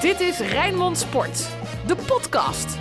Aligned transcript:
Dit 0.00 0.20
is 0.20 0.38
Rijnmond 0.38 0.98
Sport, 0.98 1.48
de 1.86 1.96
podcast. 2.06 2.78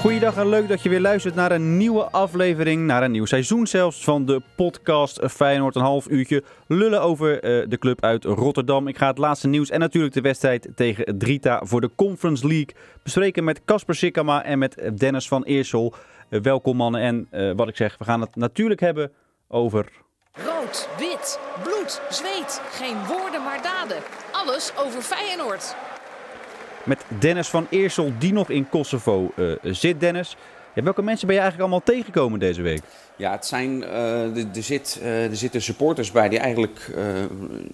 Goeiedag 0.00 0.36
en 0.36 0.48
leuk 0.48 0.68
dat 0.68 0.82
je 0.82 0.88
weer 0.88 1.00
luistert 1.00 1.34
naar 1.34 1.52
een 1.52 1.76
nieuwe 1.76 2.02
aflevering, 2.02 2.86
naar 2.86 3.02
een 3.02 3.10
nieuw 3.10 3.24
seizoen 3.24 3.66
zelfs 3.66 4.04
van 4.04 4.26
de 4.26 4.42
podcast 4.56 5.20
Feyenoord. 5.30 5.74
Een 5.74 5.82
half 5.82 6.08
uurtje 6.08 6.42
lullen 6.66 7.02
over 7.02 7.40
eh, 7.40 7.68
de 7.68 7.78
club 7.78 8.04
uit 8.04 8.24
Rotterdam. 8.24 8.88
Ik 8.88 8.98
ga 8.98 9.06
het 9.06 9.18
laatste 9.18 9.48
nieuws 9.48 9.70
en 9.70 9.80
natuurlijk 9.80 10.14
de 10.14 10.20
wedstrijd 10.20 10.68
tegen 10.74 11.18
Drita 11.18 11.60
voor 11.64 11.80
de 11.80 11.90
Conference 11.94 12.46
League 12.46 12.74
bespreken 13.02 13.44
met 13.44 13.64
Casper 13.64 13.94
Sikkama 13.94 14.44
en 14.44 14.58
met 14.58 14.90
Dennis 14.96 15.28
van 15.28 15.42
Eersel. 15.42 15.94
Eh, 16.28 16.40
welkom 16.40 16.76
mannen 16.76 17.00
en 17.00 17.26
eh, 17.30 17.52
wat 17.56 17.68
ik 17.68 17.76
zeg, 17.76 17.98
we 17.98 18.04
gaan 18.04 18.20
het 18.20 18.36
natuurlijk 18.36 18.80
hebben 18.80 19.12
over... 19.48 20.03
Rood, 20.42 20.88
wit, 20.98 21.38
bloed, 21.62 22.00
zweet. 22.10 22.60
Geen 22.70 23.06
woorden 23.06 23.42
maar 23.42 23.62
daden. 23.62 23.96
Alles 24.32 24.72
over 24.76 25.02
Feyenoord. 25.02 25.74
Met 26.84 27.04
Dennis 27.18 27.48
van 27.48 27.66
Eersel, 27.70 28.12
die 28.18 28.32
nog 28.32 28.50
in 28.50 28.68
Kosovo 28.68 29.32
eh, 29.36 29.52
zit. 29.62 30.00
Dennis, 30.00 30.36
ja, 30.74 30.82
welke 30.82 31.02
mensen 31.02 31.26
ben 31.26 31.36
je 31.36 31.42
eigenlijk 31.42 31.70
allemaal 31.70 31.86
tegengekomen 31.94 32.38
deze 32.38 32.62
week? 32.62 32.82
Ja, 33.16 33.32
het 33.32 33.46
zijn, 33.46 33.84
eh, 33.84 34.36
er, 34.36 34.62
zit, 34.62 34.98
eh, 35.02 35.24
er 35.24 35.36
zitten 35.36 35.62
supporters 35.62 36.10
bij 36.10 36.28
die 36.28 36.38
eigenlijk 36.38 36.94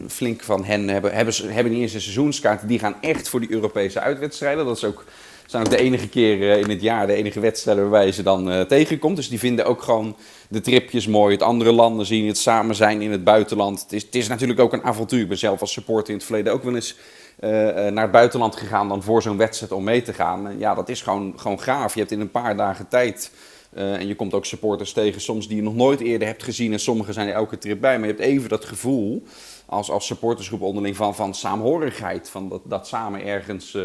flink 0.09 0.43
van 0.43 0.65
hen 0.65 0.89
hebben, 0.89 1.13
hebben, 1.15 1.35
hebben 1.35 1.73
niet 1.73 1.83
eens 1.83 1.95
een 1.95 2.01
seizoenskaart. 2.01 2.69
Die 2.69 2.79
gaan 2.79 2.97
echt 3.01 3.29
voor 3.29 3.41
die 3.41 3.53
Europese 3.53 4.01
uitwedstrijden. 4.01 4.65
Dat 4.65 4.77
is 4.77 4.85
ook, 4.85 5.05
zijn 5.51 5.63
ook 5.63 5.71
de 5.71 5.77
enige 5.77 6.09
keer 6.09 6.59
in 6.59 6.71
het 6.71 6.81
jaar, 6.81 7.07
de 7.07 7.13
enige 7.13 7.41
wedstrijden 7.41 7.83
waarbij 7.83 8.07
je 8.07 8.13
ze 8.13 8.23
dan 8.23 8.67
tegenkomt. 8.67 9.17
Dus 9.17 9.29
die 9.29 9.39
vinden 9.39 9.65
ook 9.65 9.83
gewoon 9.83 10.17
de 10.49 10.61
tripjes 10.61 11.07
mooi, 11.07 11.33
het 11.33 11.43
andere 11.43 11.73
landen 11.73 12.07
zien, 12.07 12.27
het 12.27 12.39
samen 12.39 12.75
zijn 12.75 13.03
in 13.03 13.11
het 13.11 13.25
buitenland. 13.25 13.83
Het 13.83 13.93
is, 13.93 14.03
het 14.03 14.15
is 14.15 14.29
natuurlijk 14.29 14.61
ook 14.61 14.73
een 14.73 14.83
avontuur. 14.83 15.21
Ik 15.21 15.29
ben 15.29 15.39
zelf 15.39 15.61
als 15.61 15.73
supporter 15.73 16.09
in 16.09 16.15
het 16.15 16.25
verleden 16.25 16.53
ook 16.53 16.63
wel 16.63 16.75
eens 16.75 16.97
eh, 17.39 17.87
eh, 17.87 17.93
naar 17.93 18.03
het 18.03 18.13
buitenland 18.13 18.57
gegaan 18.57 18.89
dan 18.89 19.03
voor 19.03 19.23
zo'n 19.23 19.37
wedstrijd 19.37 19.73
om 19.73 19.85
mee 19.85 20.03
te 20.03 20.13
gaan. 20.13 20.59
ja, 20.59 20.75
dat 20.75 20.89
is 20.89 21.03
gewoon, 21.03 21.33
gewoon 21.37 21.61
gaaf. 21.61 21.95
Je 21.95 22.01
hebt 22.01 22.13
in 22.13 22.21
een 22.21 22.31
paar 22.31 22.57
dagen 22.57 22.89
tijd. 22.89 23.31
En 23.71 24.07
je 24.07 24.15
komt 24.15 24.35
ook 24.35 24.47
supporters 24.47 24.93
tegen, 24.93 25.21
soms 25.21 25.49
die 25.49 25.57
je 25.57 25.63
nog 25.63 25.75
nooit 25.75 26.01
eerder 26.01 26.29
hebt 26.29 26.43
gezien. 26.43 26.73
En 26.73 26.81
sommigen 26.81 27.15
zijn 27.15 27.29
er 27.29 27.35
elke 27.35 27.59
trip 27.59 27.81
bij. 27.81 27.99
Maar 27.99 28.09
je 28.09 28.15
hebt 28.15 28.27
even 28.27 28.49
dat 28.49 28.65
gevoel 28.65 29.23
als, 29.67 29.91
als 29.91 30.07
supportersgroep 30.07 30.61
onderling 30.61 30.97
van, 30.97 31.15
van 31.15 31.35
saamhorigheid. 31.35 32.29
Van 32.29 32.49
dat, 32.49 32.61
dat 32.65 32.89
samen 32.89 33.25
ergens, 33.25 33.77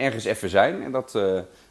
ergens 0.00 0.24
even 0.24 0.48
zijn. 0.48 0.82
En 0.82 0.92
dat, 0.92 1.18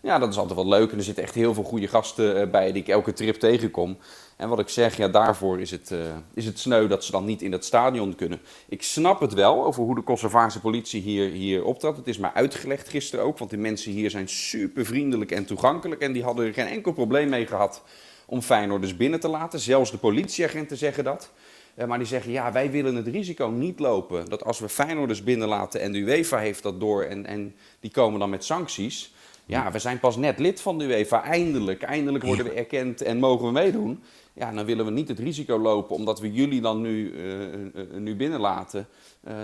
ja, 0.01 0.19
dat 0.19 0.29
is 0.29 0.37
altijd 0.37 0.55
wel 0.55 0.67
leuk. 0.67 0.91
En 0.91 0.97
er 0.97 1.03
zitten 1.03 1.23
echt 1.23 1.35
heel 1.35 1.53
veel 1.53 1.63
goede 1.63 1.87
gasten 1.87 2.51
bij 2.51 2.71
die 2.71 2.81
ik 2.81 2.87
elke 2.87 3.13
trip 3.13 3.35
tegenkom. 3.35 3.97
En 4.39 4.49
wat 4.49 4.59
ik 4.59 4.69
zeg, 4.69 4.97
ja, 4.97 5.07
daarvoor 5.07 5.59
is 5.59 5.71
het, 5.71 5.91
uh, 5.91 5.99
is 6.33 6.45
het 6.45 6.59
sneu 6.59 6.87
dat 6.87 7.03
ze 7.03 7.11
dan 7.11 7.25
niet 7.25 7.41
in 7.41 7.51
dat 7.51 7.65
stadion 7.65 8.15
kunnen. 8.15 8.39
Ik 8.69 8.83
snap 8.83 9.19
het 9.19 9.33
wel 9.33 9.65
over 9.65 9.83
hoe 9.83 9.95
de 9.95 10.01
Kosovaarse 10.01 10.59
politie 10.59 11.01
hier, 11.01 11.29
hier 11.29 11.63
optrad. 11.63 11.97
Het 11.97 12.07
is 12.07 12.17
mij 12.17 12.31
uitgelegd 12.33 12.89
gisteren 12.89 13.25
ook, 13.25 13.37
want 13.37 13.49
die 13.49 13.59
mensen 13.59 13.91
hier 13.91 14.09
zijn 14.09 14.29
super 14.29 14.85
vriendelijk 14.85 15.31
en 15.31 15.45
toegankelijk. 15.45 16.01
En 16.01 16.11
die 16.11 16.23
hadden 16.23 16.45
er 16.45 16.53
geen 16.53 16.67
enkel 16.67 16.91
probleem 16.91 17.29
mee 17.29 17.47
gehad 17.47 17.83
om 18.25 18.41
Feyenoorders 18.41 18.97
binnen 18.97 19.19
te 19.19 19.27
laten. 19.27 19.59
Zelfs 19.59 19.91
de 19.91 19.97
politieagenten 19.97 20.77
zeggen 20.77 21.03
dat. 21.03 21.31
Uh, 21.75 21.85
maar 21.85 21.97
die 21.97 22.07
zeggen, 22.07 22.31
ja, 22.31 22.51
wij 22.51 22.71
willen 22.71 22.95
het 22.95 23.07
risico 23.07 23.47
niet 23.47 23.79
lopen 23.79 24.29
dat 24.29 24.43
als 24.43 24.59
we 24.59 24.69
Feyenoorders 24.69 25.23
binnenlaten 25.23 25.81
en 25.81 25.91
de 25.91 25.99
UEFA 25.99 26.37
heeft 26.37 26.63
dat 26.63 26.79
door 26.79 27.03
en, 27.03 27.25
en 27.25 27.55
die 27.79 27.91
komen 27.91 28.19
dan 28.19 28.29
met 28.29 28.43
sancties... 28.43 29.13
Ja, 29.49 29.71
we 29.71 29.79
zijn 29.79 29.99
pas 29.99 30.17
net 30.17 30.39
lid 30.39 30.61
van 30.61 30.77
de 30.77 30.85
UEFA. 30.85 31.23
Eindelijk, 31.23 31.81
eindelijk 31.81 32.23
worden 32.23 32.45
we 32.45 32.51
erkend 32.51 33.01
en 33.01 33.17
mogen 33.17 33.45
we 33.45 33.51
meedoen. 33.51 34.03
Ja, 34.33 34.51
dan 34.51 34.65
willen 34.65 34.85
we 34.85 34.91
niet 34.91 35.07
het 35.07 35.19
risico 35.19 35.59
lopen, 35.59 35.95
omdat 35.95 36.19
we 36.19 36.31
jullie 36.31 36.61
dan 36.61 36.81
nu, 36.81 37.11
uh, 37.11 37.83
nu 37.97 38.15
binnenlaten, 38.15 38.87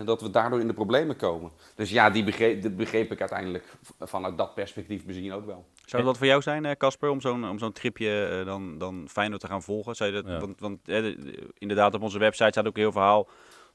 dat 0.06 0.22
we 0.22 0.30
daardoor 0.30 0.60
in 0.60 0.68
de 0.68 0.74
problemen 0.74 1.16
komen. 1.16 1.52
Dus 1.76 1.90
ja, 1.90 2.10
die 2.10 2.24
begreep, 2.24 2.72
begreep 2.78 3.12
ik 3.12 3.20
uiteindelijk 3.20 3.78
vanuit 4.00 4.38
dat 4.38 4.54
perspectief 4.54 5.06
bezien 5.06 5.34
ook 5.34 5.46
wel. 5.46 5.66
Zou 5.86 6.04
dat 6.04 6.18
voor 6.18 6.28
jou 6.28 6.42
zijn, 6.42 6.78
Casper, 6.78 7.10
om 7.10 7.22
zo'n 7.22 7.50
om 7.50 7.60
zo'n 7.60 7.72
tripje 7.72 8.42
dan, 8.46 8.78
dan 8.78 9.08
Feyenoord 9.10 9.42
te 9.42 9.48
gaan 9.48 9.64
volgen? 9.64 9.96
Zou 9.96 10.14
je 10.14 10.22
dat, 10.22 10.42
Want, 10.42 10.60
want 10.60 10.80
inderdaad, 11.58 11.94
op 11.94 12.02
onze 12.02 12.20
website 12.20 12.50
staat 12.50 12.68
ook 12.68 12.76
een 12.76 12.82
heel 12.82 12.92
verhaal 12.92 13.28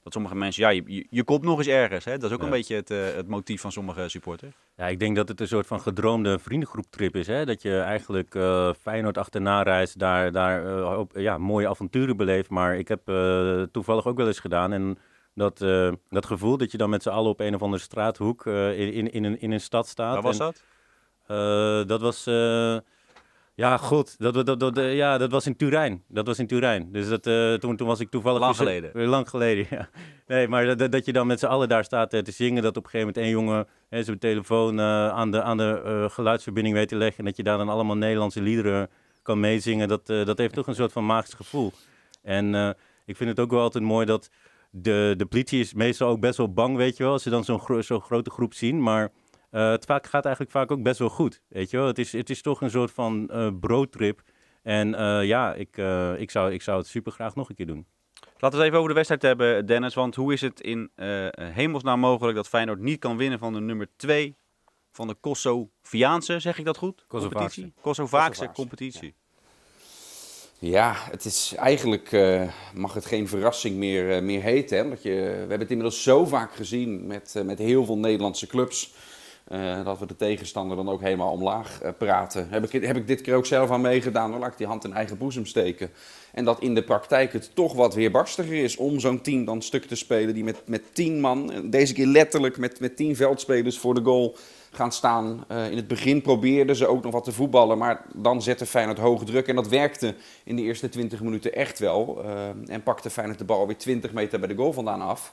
dat 0.02 0.12
sommige 0.12 0.34
mensen, 0.34 0.62
ja, 0.62 0.68
je, 0.68 1.06
je, 1.10 1.24
komt 1.24 1.42
nog 1.42 1.58
eens 1.58 1.66
ergens. 1.66 2.04
Hè? 2.04 2.18
Dat 2.18 2.30
is 2.30 2.36
ook 2.36 2.42
een 2.42 2.50
beetje 2.50 2.74
het, 2.74 2.90
uh, 2.90 3.04
het 3.14 3.28
motief 3.28 3.60
van 3.60 3.72
sommige 3.72 4.08
supporters. 4.08 4.54
Ja, 4.76 4.86
ik 4.86 4.98
denk 4.98 5.16
dat 5.16 5.28
het 5.28 5.40
een 5.40 5.48
soort 5.48 5.66
van 5.66 5.80
gedroomde 5.80 6.38
vriendengroeptrip 6.38 7.16
is. 7.16 7.26
Hè? 7.26 7.44
Dat 7.44 7.62
je 7.62 7.78
eigenlijk 7.78 8.34
uh, 8.34 8.72
Feyenoord 8.80 9.18
achterna 9.18 9.62
reist, 9.62 9.98
daar, 9.98 10.32
daar 10.32 10.66
uh, 10.66 10.98
op, 10.98 11.12
ja, 11.14 11.38
mooie 11.38 11.68
avonturen 11.68 12.16
beleeft. 12.16 12.50
Maar 12.50 12.76
ik 12.76 12.88
heb 12.88 13.00
toevallig 13.72 14.06
ook 14.06 14.16
wel 14.16 14.26
eens 14.26 14.40
gedaan. 14.40 14.72
En 14.72 14.98
dat, 15.34 15.58
dat 16.08 16.26
gevoel 16.26 16.56
dat 16.56 16.70
je 16.72 16.78
dan 16.78 16.90
met 16.90 17.02
z'n 17.02 17.08
allen 17.08 17.30
op 17.30 17.40
een 17.40 17.54
of 17.54 17.62
andere 17.62 17.82
straathoek 17.82 18.46
in, 18.46 18.92
in, 18.92 19.12
in, 19.12 19.24
een, 19.24 19.40
in 19.40 19.50
een 19.50 19.60
stad 19.60 19.88
staat. 19.88 20.12
Waar 20.12 20.22
was 20.22 20.38
dat? 20.38 20.62
dat 21.88 22.00
was... 22.00 22.24
Ja, 23.60 23.76
goed. 23.76 24.18
Dat, 24.18 24.46
dat, 24.46 24.60
dat, 24.60 24.76
ja, 24.76 25.18
dat 25.18 25.30
was 25.30 25.46
in 25.46 25.56
Turijn. 25.56 26.02
Dat 26.08 26.26
was 26.26 26.38
in 26.38 26.46
Turijn. 26.46 26.88
Dus 26.92 27.08
dat, 27.08 27.26
uh, 27.26 27.54
toen, 27.54 27.76
toen 27.76 27.86
was 27.86 28.00
ik 28.00 28.10
toevallig... 28.10 28.40
Lang 28.40 28.56
geleden. 28.56 29.06
Lang 29.06 29.28
geleden, 29.28 29.66
ja. 29.70 29.88
Nee, 30.26 30.48
maar 30.48 30.76
dat, 30.76 30.92
dat 30.92 31.04
je 31.04 31.12
dan 31.12 31.26
met 31.26 31.38
z'n 31.38 31.46
allen 31.46 31.68
daar 31.68 31.84
staat 31.84 32.14
uh, 32.14 32.20
te 32.20 32.30
zingen. 32.30 32.62
Dat 32.62 32.76
op 32.76 32.84
een 32.84 32.90
gegeven 32.90 33.06
moment 33.06 33.24
één 33.24 33.34
jongen 33.34 33.66
hè, 33.88 34.02
zijn 34.02 34.18
telefoon 34.18 34.78
uh, 34.78 35.08
aan 35.08 35.30
de, 35.30 35.42
aan 35.42 35.56
de 35.56 36.06
geluidsverbinding 36.10 36.74
weet 36.74 36.88
te 36.88 36.96
leggen. 36.96 37.18
En 37.18 37.24
dat 37.24 37.36
je 37.36 37.42
daar 37.42 37.58
dan 37.58 37.68
allemaal 37.68 37.96
Nederlandse 37.96 38.42
liederen 38.42 38.88
kan 39.22 39.40
meezingen. 39.40 39.88
Dat, 39.88 40.06
dat 40.06 40.38
heeft 40.38 40.54
toch 40.54 40.66
een 40.66 40.74
soort 40.74 40.92
van 40.92 41.06
magisch 41.06 41.34
gevoel. 41.34 41.72
En 42.22 42.76
ik 43.06 43.16
vind 43.16 43.30
het 43.30 43.40
ook 43.40 43.50
wel 43.50 43.60
altijd 43.60 43.84
mooi 43.84 44.06
dat... 44.06 44.30
De, 44.70 45.14
de 45.16 45.26
politie 45.26 45.60
is 45.60 45.74
meestal 45.74 46.08
ook 46.08 46.20
best 46.20 46.36
wel 46.36 46.52
bang, 46.52 46.76
weet 46.76 46.96
je 46.96 47.02
wel. 47.02 47.12
Als 47.12 47.22
ze 47.22 47.30
dan 47.30 47.44
zo'n 47.44 47.60
gro 47.60 47.82
zo 47.82 48.00
grote 48.00 48.30
groep 48.30 48.54
zien. 48.54 48.82
Maar 48.82 49.10
uh, 49.50 49.70
het 49.70 49.84
vaak, 49.84 50.06
gaat 50.06 50.24
eigenlijk 50.24 50.54
vaak 50.54 50.70
ook 50.70 50.82
best 50.82 50.98
wel 50.98 51.08
goed. 51.08 51.42
Weet 51.48 51.70
je 51.70 51.76
wel? 51.76 51.86
Het, 51.86 51.98
is, 51.98 52.12
het 52.12 52.30
is 52.30 52.42
toch 52.42 52.60
een 52.60 52.70
soort 52.70 52.90
van 52.90 53.30
uh, 53.32 53.48
broodtrip. 53.60 54.22
En 54.62 54.88
uh, 54.88 55.24
ja, 55.24 55.54
ik, 55.54 55.76
ik, 56.16 56.30
zou, 56.30 56.52
ik 56.52 56.62
zou 56.62 56.78
het 56.78 56.86
super 56.86 57.12
graag 57.12 57.34
nog 57.34 57.48
een 57.48 57.54
keer 57.54 57.66
doen. 57.66 57.86
Laten 58.38 58.58
we 58.58 58.64
het 58.64 58.66
even 58.66 58.76
over 58.76 58.88
de 58.88 58.94
wedstrijd 58.94 59.22
hebben, 59.22 59.66
Dennis. 59.66 59.94
Want 59.94 60.14
hoe 60.14 60.32
is 60.32 60.40
het 60.40 60.60
in 60.60 60.90
hemelsnaam 61.34 62.00
mogelijk 62.00 62.36
dat 62.36 62.48
Feyenoord 62.48 62.80
niet 62.80 62.98
kan 62.98 63.16
winnen 63.16 63.38
van 63.38 63.52
de 63.52 63.60
nummer 63.60 63.88
2 63.96 64.36
van 64.92 65.08
de 65.08 65.14
Kosoviaanse, 65.14 66.38
zeg 66.38 66.58
ik 66.58 66.64
dat 66.64 66.76
goed? 66.76 67.04
Kosovaarse. 67.08 67.72
Kosovaarse 67.80 68.50
competitie. 68.52 69.14
Ja. 70.58 70.94
het 71.10 71.24
is 71.24 71.54
eigenlijk 71.56 72.12
uh, 72.12 72.52
mag 72.74 72.94
het 72.94 73.06
geen 73.06 73.28
verrassing 73.28 73.76
meer, 73.76 74.16
uh, 74.16 74.22
meer 74.22 74.42
heten. 74.42 74.78
Hè? 74.78 74.88
Want 74.88 75.02
je, 75.02 75.10
we 75.10 75.38
hebben 75.38 75.58
het 75.58 75.70
inmiddels 75.70 76.02
zo 76.02 76.24
vaak 76.24 76.54
gezien 76.54 77.06
met, 77.06 77.34
uh, 77.36 77.42
met 77.42 77.58
heel 77.58 77.84
veel 77.84 77.98
Nederlandse 77.98 78.46
clubs. 78.46 78.94
Uh, 79.52 79.84
dat 79.84 79.98
we 79.98 80.06
de 80.06 80.16
tegenstander 80.16 80.76
dan 80.76 80.88
ook 80.88 81.00
helemaal 81.00 81.32
omlaag 81.32 81.80
uh, 81.82 81.88
praten. 81.98 82.48
Heb 82.50 82.72
ik, 82.72 82.84
heb 82.84 82.96
ik 82.96 83.06
dit 83.06 83.20
keer 83.20 83.34
ook 83.34 83.46
zelf 83.46 83.70
aan 83.70 83.80
meegedaan. 83.80 84.30
Dan 84.30 84.40
laat 84.40 84.52
ik 84.52 84.58
die 84.58 84.66
hand 84.66 84.84
in 84.84 84.92
eigen 84.92 85.18
boezem 85.18 85.46
steken. 85.46 85.90
En 86.32 86.44
dat 86.44 86.60
in 86.60 86.74
de 86.74 86.82
praktijk 86.82 87.32
het 87.32 87.50
toch 87.54 87.72
wat 87.74 87.94
weerbarstiger 87.94 88.56
is 88.56 88.76
om 88.76 89.00
zo'n 89.00 89.20
team 89.20 89.44
dan 89.44 89.62
stuk 89.62 89.84
te 89.84 89.94
spelen. 89.94 90.34
Die 90.34 90.44
met, 90.44 90.62
met 90.64 90.82
tien 90.94 91.20
man, 91.20 91.70
deze 91.70 91.92
keer 91.92 92.06
letterlijk 92.06 92.58
met, 92.58 92.80
met 92.80 92.96
tien 92.96 93.16
veldspelers 93.16 93.78
voor 93.78 93.94
de 93.94 94.02
goal 94.02 94.36
gaan 94.70 94.92
staan. 94.92 95.44
In 95.48 95.76
het 95.76 95.88
begin 95.88 96.22
probeerden 96.22 96.76
ze 96.76 96.86
ook 96.86 97.02
nog 97.02 97.12
wat 97.12 97.24
te 97.24 97.32
voetballen. 97.32 97.78
Maar 97.78 98.04
dan 98.14 98.42
zette 98.42 98.66
Feyenoord 98.66 98.98
hoge 98.98 99.24
druk. 99.24 99.48
En 99.48 99.56
dat 99.56 99.68
werkte 99.68 100.14
in 100.44 100.56
de 100.56 100.62
eerste 100.62 100.88
20 100.88 101.20
minuten 101.20 101.54
echt 101.54 101.78
wel. 101.78 102.24
en 102.66 102.82
pakte 102.82 103.10
Feyenoord 103.10 103.38
de 103.38 103.44
bal 103.44 103.66
weer 103.66 103.78
20 103.78 104.12
meter 104.12 104.38
bij 104.38 104.48
de 104.48 104.56
goal 104.56 104.72
vandaan 104.72 105.00
af. 105.00 105.32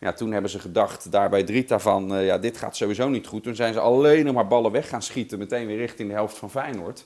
Ja, 0.00 0.12
toen 0.12 0.32
hebben 0.32 0.50
ze 0.50 0.58
gedacht, 0.58 1.12
daar 1.12 1.30
bij 1.30 1.44
Drita 1.44 1.78
van, 1.78 2.14
uh, 2.14 2.26
ja, 2.26 2.38
dit 2.38 2.56
gaat 2.56 2.76
sowieso 2.76 3.08
niet 3.08 3.26
goed. 3.26 3.42
Toen 3.42 3.54
zijn 3.54 3.72
ze 3.72 3.80
alleen 3.80 4.24
nog 4.24 4.34
maar 4.34 4.46
ballen 4.46 4.72
weg 4.72 4.88
gaan 4.88 5.02
schieten, 5.02 5.38
meteen 5.38 5.66
weer 5.66 5.76
richting 5.76 6.08
de 6.08 6.14
helft 6.14 6.38
van 6.38 6.50
Feyenoord. 6.50 7.04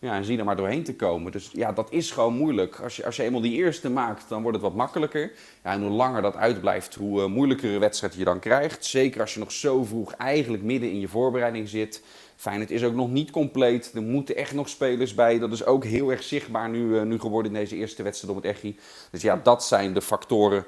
Ja, 0.00 0.14
en 0.14 0.24
zie 0.24 0.38
er 0.38 0.44
maar 0.44 0.56
doorheen 0.56 0.82
te 0.82 0.96
komen. 0.96 1.32
Dus 1.32 1.50
ja, 1.52 1.72
dat 1.72 1.92
is 1.92 2.10
gewoon 2.10 2.34
moeilijk. 2.34 2.80
Als 2.80 2.96
je, 2.96 3.04
als 3.04 3.16
je 3.16 3.22
eenmaal 3.22 3.40
die 3.40 3.56
eerste 3.56 3.90
maakt, 3.90 4.28
dan 4.28 4.42
wordt 4.42 4.56
het 4.56 4.66
wat 4.66 4.74
makkelijker. 4.74 5.32
Ja, 5.64 5.72
en 5.72 5.80
hoe 5.80 5.90
langer 5.90 6.22
dat 6.22 6.36
uitblijft, 6.36 6.94
hoe 6.94 7.20
uh, 7.20 7.26
moeilijkere 7.26 7.78
wedstrijd 7.78 8.14
je 8.14 8.24
dan 8.24 8.38
krijgt. 8.38 8.84
Zeker 8.84 9.20
als 9.20 9.34
je 9.34 9.40
nog 9.40 9.52
zo 9.52 9.84
vroeg 9.84 10.12
eigenlijk 10.12 10.62
midden 10.62 10.90
in 10.90 11.00
je 11.00 11.08
voorbereiding 11.08 11.68
zit. 11.68 12.02
Feyenoord 12.36 12.70
is 12.70 12.84
ook 12.84 12.94
nog 12.94 13.10
niet 13.10 13.30
compleet. 13.30 13.92
Er 13.94 14.02
moeten 14.02 14.36
echt 14.36 14.54
nog 14.54 14.68
spelers 14.68 15.14
bij. 15.14 15.38
Dat 15.38 15.52
is 15.52 15.64
ook 15.64 15.84
heel 15.84 16.10
erg 16.10 16.22
zichtbaar 16.22 16.68
nu, 16.68 16.80
uh, 16.80 17.02
nu 17.02 17.18
geworden 17.18 17.52
in 17.52 17.58
deze 17.58 17.76
eerste 17.76 18.02
wedstrijd 18.02 18.36
op 18.36 18.42
het 18.42 18.52
Echi. 18.52 18.78
Dus 19.10 19.22
ja, 19.22 19.40
dat 19.42 19.64
zijn 19.64 19.94
de 19.94 20.02
factoren 20.02 20.64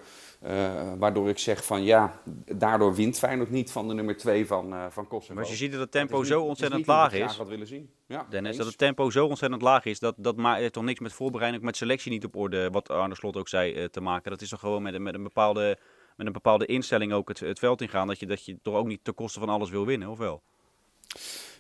waardoor 0.99 1.29
ik 1.29 1.39
zeg 1.39 1.65
van 1.65 1.85
ja, 1.85 2.21
daardoor 2.45 2.95
wint 2.95 3.19
Feyenoord 3.19 3.51
niet 3.51 3.73
van 3.73 3.89
de 3.89 3.95
nummer 3.95 4.17
2 4.17 4.47
van, 4.47 4.73
uh, 4.73 4.85
van 4.91 5.09
Kosovo. 5.09 5.35
Maar 5.35 5.43
als 5.43 5.53
je 5.53 5.59
ziet 5.59 5.73
dat 5.73 5.81
het 5.81 5.91
tempo 5.91 6.19
dat 6.19 6.27
zo 6.27 6.43
ontzettend 6.43 6.87
laag 6.87 7.13
is. 7.13 7.37
Wat 7.37 7.49
willen 7.49 7.67
zien. 7.67 7.91
Ja, 8.07 8.27
Dennis, 8.31 8.57
dat 8.57 8.67
het 8.67 8.79
tempo 8.79 9.11
zo 9.11 9.27
ontzettend 9.27 9.63
laag 9.63 9.85
is, 9.85 9.99
dat, 9.99 10.15
dat 10.19 10.37
maakt 10.37 10.73
toch 10.73 10.85
niks 10.85 11.01
met 11.01 11.13
voorbereiding, 11.13 11.63
met 11.63 11.77
selectie 11.77 12.11
niet 12.11 12.25
op 12.25 12.37
orde, 12.37 12.71
wat 12.71 12.91
Arne 12.91 13.15
Slot 13.15 13.37
ook 13.37 13.49
zei, 13.49 13.75
uh, 13.75 13.85
te 13.85 14.01
maken. 14.01 14.31
Dat 14.31 14.41
is 14.41 14.49
toch 14.49 14.61
gewoon 14.61 14.83
met, 14.83 14.99
met, 14.99 15.15
een, 15.15 15.23
bepaalde, 15.23 15.79
met 16.17 16.27
een 16.27 16.33
bepaalde 16.33 16.67
instelling 16.67 17.13
ook 17.13 17.29
het, 17.29 17.41
het 17.41 17.59
veld 17.59 17.81
ingaan, 17.81 18.07
dat 18.07 18.21
je, 18.21 18.27
dat 18.27 18.45
je 18.45 18.59
toch 18.63 18.75
ook 18.75 18.87
niet 18.87 19.05
ten 19.05 19.15
koste 19.15 19.39
van 19.41 19.49
alles 19.49 19.71
wil 19.71 19.87
winnen, 19.87 20.09
of 20.09 20.19
wel? 20.19 20.43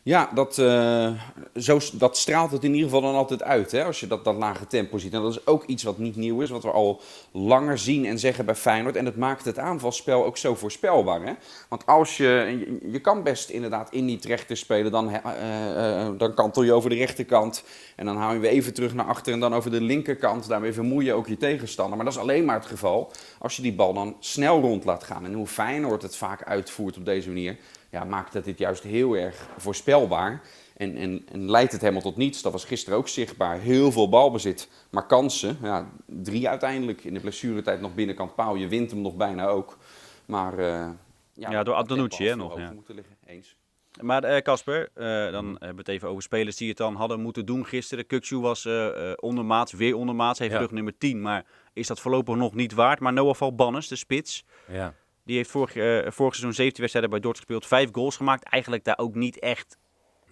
Ja, 0.04 0.30
dat, 0.34 0.58
uh, 0.58 1.10
zo, 1.56 1.78
dat 1.92 2.16
straalt 2.16 2.50
het 2.50 2.64
in 2.64 2.70
ieder 2.74 2.84
geval 2.84 3.00
dan 3.00 3.14
altijd 3.14 3.42
uit, 3.42 3.72
hè, 3.72 3.84
als 3.84 4.00
je 4.00 4.06
dat, 4.06 4.24
dat 4.24 4.36
lage 4.36 4.66
tempo 4.66 4.98
ziet. 4.98 5.12
En 5.12 5.22
dat 5.22 5.32
is 5.32 5.46
ook 5.46 5.64
iets 5.64 5.82
wat 5.82 5.98
niet 5.98 6.16
nieuw 6.16 6.40
is, 6.40 6.50
wat 6.50 6.62
we 6.62 6.70
al 6.70 7.00
langer 7.32 7.78
zien 7.78 8.06
en 8.06 8.18
zeggen 8.18 8.44
bij 8.44 8.54
Feyenoord. 8.54 8.96
En 8.96 9.04
dat 9.04 9.16
maakt 9.16 9.44
het 9.44 9.58
aanvalspel 9.58 10.24
ook 10.24 10.36
zo 10.36 10.54
voorspelbaar. 10.54 11.22
Hè? 11.22 11.32
Want 11.68 11.86
als 11.86 12.16
je, 12.16 12.78
je, 12.90 13.00
kan 13.00 13.22
best 13.22 13.48
inderdaad 13.48 13.92
in 13.92 14.06
die 14.06 14.18
rechter 14.22 14.56
spelen, 14.56 14.92
dan, 14.92 15.08
uh, 15.10 15.14
uh, 15.14 16.08
dan 16.18 16.34
kantel 16.34 16.62
je 16.62 16.72
over 16.72 16.90
de 16.90 16.96
rechterkant. 16.96 17.64
En 17.96 18.06
dan 18.06 18.16
hou 18.16 18.34
je 18.34 18.40
weer 18.40 18.50
even 18.50 18.74
terug 18.74 18.94
naar 18.94 19.06
achter 19.06 19.32
en 19.32 19.40
dan 19.40 19.54
over 19.54 19.70
de 19.70 19.80
linkerkant. 19.80 20.48
Daarmee 20.48 20.72
vermoei 20.72 21.06
je 21.06 21.12
ook 21.12 21.28
je 21.28 21.36
tegenstander. 21.36 21.96
Maar 21.96 22.04
dat 22.04 22.14
is 22.14 22.20
alleen 22.20 22.44
maar 22.44 22.56
het 22.56 22.66
geval 22.66 23.10
als 23.38 23.56
je 23.56 23.62
die 23.62 23.74
bal 23.74 23.92
dan 23.92 24.16
snel 24.18 24.60
rond 24.60 24.84
laat 24.84 25.04
gaan. 25.04 25.24
En 25.24 25.32
hoe 25.32 25.46
Feyenoord 25.46 26.02
het 26.02 26.16
vaak 26.16 26.42
uitvoert 26.42 26.96
op 26.96 27.04
deze 27.04 27.28
manier 27.28 27.56
ja, 27.92 28.04
maakt 28.04 28.34
het 28.34 28.44
dit 28.44 28.58
juist 28.58 28.82
heel 28.82 29.16
erg 29.16 29.48
voorspelbaar. 29.56 30.42
En, 30.76 30.96
en, 30.96 31.26
en 31.32 31.50
leidt 31.50 31.72
het 31.72 31.80
helemaal 31.80 32.02
tot 32.02 32.16
niets. 32.16 32.42
Dat 32.42 32.52
was 32.52 32.64
gisteren 32.64 32.98
ook 32.98 33.08
zichtbaar. 33.08 33.58
Heel 33.58 33.92
veel 33.92 34.08
balbezit, 34.08 34.68
maar 34.90 35.06
kansen. 35.06 35.58
Ja, 35.62 35.90
drie 36.06 36.48
uiteindelijk. 36.48 37.04
In 37.04 37.14
de 37.14 37.20
blessuretijd 37.20 37.80
nog 37.80 37.94
binnenkant 37.94 38.34
paal. 38.34 38.54
Je 38.54 38.68
wint 38.68 38.90
hem 38.90 39.00
nog 39.00 39.16
bijna 39.16 39.46
ook. 39.46 39.78
Maar 40.26 40.58
uh, 40.58 40.88
ja, 41.32 41.50
ja, 41.50 41.62
door 41.62 41.74
Abdanucci 41.74 42.26
hè, 42.26 42.36
nog. 42.36 42.58
Ja. 42.58 42.72
Moeten 42.72 42.94
liggen. 42.94 43.16
Eens. 43.26 43.56
Maar 44.00 44.30
uh, 44.30 44.36
Casper, 44.36 44.88
uh, 44.94 45.04
dan 45.32 45.46
hebben 45.46 45.58
we 45.58 45.76
het 45.76 45.88
even 45.88 46.08
over 46.08 46.22
spelers 46.22 46.56
die 46.56 46.68
het 46.68 46.76
dan 46.76 46.94
hadden 46.94 47.20
moeten 47.20 47.46
doen 47.46 47.66
gisteren. 47.66 48.06
Kukshu 48.06 48.38
was 48.38 48.64
uh, 48.64 49.12
ondermaats, 49.16 49.72
weer 49.72 49.96
ondermaats, 49.96 50.38
heeft 50.38 50.52
ja. 50.52 50.58
rug 50.58 50.70
nummer 50.70 50.98
10. 50.98 51.22
Maar 51.22 51.44
is 51.72 51.86
dat 51.86 52.00
voorlopig 52.00 52.36
nog 52.36 52.54
niet 52.54 52.72
waard? 52.72 53.00
Maar 53.00 53.12
Noah 53.12 53.34
Valbannes, 53.34 53.88
de 53.88 53.96
spits, 53.96 54.44
ja. 54.68 54.94
Die 55.24 55.36
heeft 55.36 55.50
vorig, 55.50 55.74
uh, 55.74 56.10
vorig 56.10 56.34
seizoen 56.34 56.52
17 56.52 56.80
wedstrijden 56.80 57.10
bij 57.10 57.20
Dort 57.20 57.36
gespeeld. 57.36 57.66
Vijf 57.66 57.88
goals 57.92 58.16
gemaakt. 58.16 58.44
Eigenlijk 58.44 58.84
daar 58.84 58.98
ook 58.98 59.14
niet 59.14 59.38
echt 59.38 59.78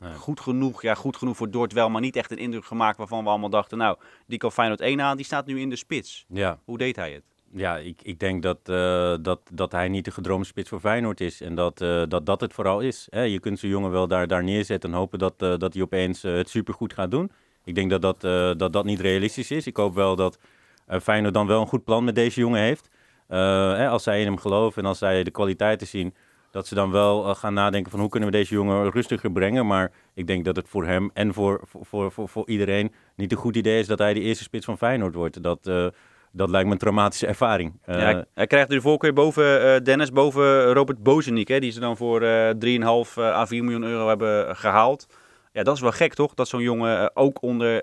nee. 0.01 0.13
goed 0.13 0.41
genoeg. 0.41 0.83
Ja, 0.83 0.95
goed 0.95 1.17
genoeg 1.17 1.37
voor 1.37 1.51
Dort 1.51 1.73
wel. 1.73 1.91
Maar 1.91 2.01
niet 2.01 2.17
echt 2.17 2.31
een 2.31 2.39
indruk 2.39 2.65
gemaakt 2.65 2.99
waarvan 2.99 3.25
we 3.25 3.31
allemaal 3.31 3.51
dachten... 3.51 3.79
Nou, 3.79 3.99
die 4.27 4.39
kan 4.39 4.53
Feyenoord 4.53 4.81
1 4.81 5.01
aan. 5.01 5.17
Die 5.17 5.27
staat 5.27 5.47
nu 5.47 5.61
in 5.61 5.71
de 5.71 5.77
spits. 5.77 6.25
Ja. 6.29 6.61
Hoe 6.65 6.79
deed 6.79 6.97
hij 6.97 7.13
het? 7.13 7.25
Ja, 7.53 7.77
ik, 7.77 8.03
ik 8.03 8.19
denk 8.19 8.43
dat, 8.43 8.59
uh, 8.65 9.15
dat, 9.23 9.41
dat 9.53 9.73
hij 9.73 9.89
niet 9.89 10.05
de 10.05 10.11
gedroomde 10.11 10.47
spits 10.47 10.69
voor 10.69 10.81
Feyenoord 10.81 11.21
is. 11.21 11.41
En 11.41 11.55
dat 11.55 11.81
uh, 11.81 12.03
dat, 12.09 12.27
dat 12.27 12.41
het 12.41 12.53
vooral 12.53 12.81
is. 12.81 13.07
Hè? 13.11 13.23
Je 13.23 13.41
kunt 13.41 13.59
zo'n 13.59 13.71
jongen 13.71 13.91
wel 13.91 14.09
daar, 14.09 14.27
daar 14.27 14.45
neerzetten 14.45 14.91
en 14.91 14.97
hopen 14.97 15.19
dat, 15.19 15.43
uh, 15.43 15.57
dat 15.57 15.75
hij 15.75 15.83
opeens 15.83 16.23
het 16.23 16.49
supergoed 16.49 16.93
gaat 16.93 17.11
doen. 17.11 17.31
Ik 17.65 17.75
denk 17.75 17.91
dat 17.91 18.03
dat, 18.03 18.21
dat 18.59 18.73
dat 18.73 18.85
niet 18.85 19.01
realistisch 19.01 19.51
is. 19.51 19.67
Ik 19.67 19.77
hoop 19.77 19.95
wel 19.95 20.17
dat 20.17 20.39
Feyenoord 21.03 21.35
dan 21.35 21.47
wel 21.47 21.61
een 21.61 21.67
goed 21.67 21.85
plan 21.85 22.05
met 22.05 22.15
deze 22.15 22.41
jongen 22.41 22.61
heeft. 22.61 22.90
Eh, 23.31 23.91
als 23.91 24.03
zij 24.03 24.21
in 24.21 24.27
hem 24.27 24.39
geloven 24.39 24.83
en 24.83 24.89
als 24.89 24.99
zij 24.99 25.25
de 25.25 25.31
kwaliteiten 25.31 25.87
zien, 25.87 26.15
dat 26.51 26.67
ze 26.67 26.75
dan 26.75 26.91
wel 26.91 27.29
uh, 27.29 27.35
gaan 27.35 27.55
nadenken 27.55 27.91
van 27.91 28.01
hoe 28.01 28.09
kunnen 28.09 28.31
we 28.31 28.37
deze 28.37 28.55
jongen 28.55 28.91
rustiger 28.91 29.33
brengen. 29.33 29.67
Maar 29.67 29.93
ik 30.15 30.27
denk 30.27 30.45
dat 30.45 30.57
het 30.57 30.69
voor 30.69 30.87
hem 30.87 31.11
en 31.15 31.35
voor, 31.35 31.61
voor, 31.83 32.13
voor, 32.13 32.29
voor 32.29 32.49
iedereen 32.49 32.93
niet 33.17 33.33
een 33.33 33.39
goed 33.39 33.57
idee 33.57 33.79
is 33.79 33.87
dat 33.87 33.99
hij 33.99 34.15
de 34.15 34.21
eerste 34.21 34.43
spits 34.43 34.65
van 34.65 34.79
Feyenoord 34.79 35.15
wordt. 35.15 35.43
Dat, 35.43 35.67
uh, 35.67 35.87
dat 36.33 36.51
lijkt 36.51 36.67
me 36.67 36.73
een 36.73 36.79
traumatische 36.79 37.27
ervaring. 37.27 37.73
Hij 38.35 38.47
krijgt 38.47 38.69
nu 38.69 38.77
de 38.77 38.83
voorkeur 38.83 39.13
boven 39.13 39.85
Dennis, 39.85 40.13
boven 40.13 40.73
Robert 40.73 41.03
Bozenik, 41.03 41.49
hè, 41.49 41.61
die 41.61 41.73
ze 41.73 41.81
dan 41.81 41.97
voor 41.97 42.21
3,5 42.21 42.27
à 43.19 43.47
4 43.47 43.65
miljoen 43.65 43.83
euro 43.83 44.09
hebben 44.09 44.57
gehaald. 44.57 45.07
Ja, 45.53 45.63
dat 45.63 45.75
is 45.75 45.81
wel 45.81 45.93
gek 45.93 46.15
toch? 46.15 46.35
Dat 46.35 46.49
zo'n 46.49 46.63
jongen 46.63 47.17
ook 47.17 47.43
onder 47.43 47.83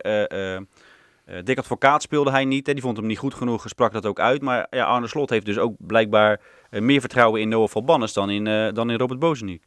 uh, 1.27 1.55
Advocaat 1.55 2.01
speelde 2.01 2.31
hij 2.31 2.45
niet. 2.45 2.67
Hè. 2.67 2.73
Die 2.73 2.81
vond 2.81 2.97
hem 2.97 3.05
niet 3.05 3.17
goed 3.17 3.33
genoeg, 3.33 3.69
sprak 3.69 3.93
dat 3.93 4.05
ook 4.05 4.19
uit. 4.19 4.41
Maar 4.41 4.67
ja, 4.69 4.85
Arne 4.85 5.07
Slot 5.07 5.29
heeft 5.29 5.45
dus 5.45 5.57
ook 5.57 5.73
blijkbaar 5.77 6.41
uh, 6.71 6.81
meer 6.81 6.99
vertrouwen 6.99 7.41
in 7.41 7.49
Noah 7.49 7.69
van 7.69 7.85
Bannes 7.85 8.13
dan 8.13 8.29
in, 8.29 8.45
uh, 8.45 8.73
dan 8.73 8.89
in 8.89 8.97
Robert 8.97 9.19
Bozeniek. 9.19 9.63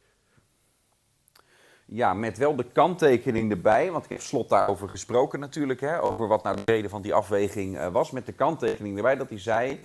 Ja, 1.85 2.13
met 2.13 2.37
wel 2.37 2.55
de 2.55 2.65
kanttekening 2.73 3.51
erbij, 3.51 3.91
want 3.91 4.03
ik 4.03 4.09
heb 4.09 4.21
Slot 4.21 4.49
daarover 4.49 4.89
gesproken 4.89 5.39
natuurlijk, 5.39 5.81
hè, 5.81 6.01
over 6.01 6.27
wat 6.27 6.43
nou 6.43 6.55
de 6.55 6.61
reden 6.65 6.89
van 6.89 7.01
die 7.01 7.13
afweging 7.13 7.89
was. 7.89 8.11
Met 8.11 8.25
de 8.25 8.31
kanttekening 8.31 8.97
erbij 8.97 9.15
dat 9.15 9.29
hij 9.29 9.39
zei 9.39 9.79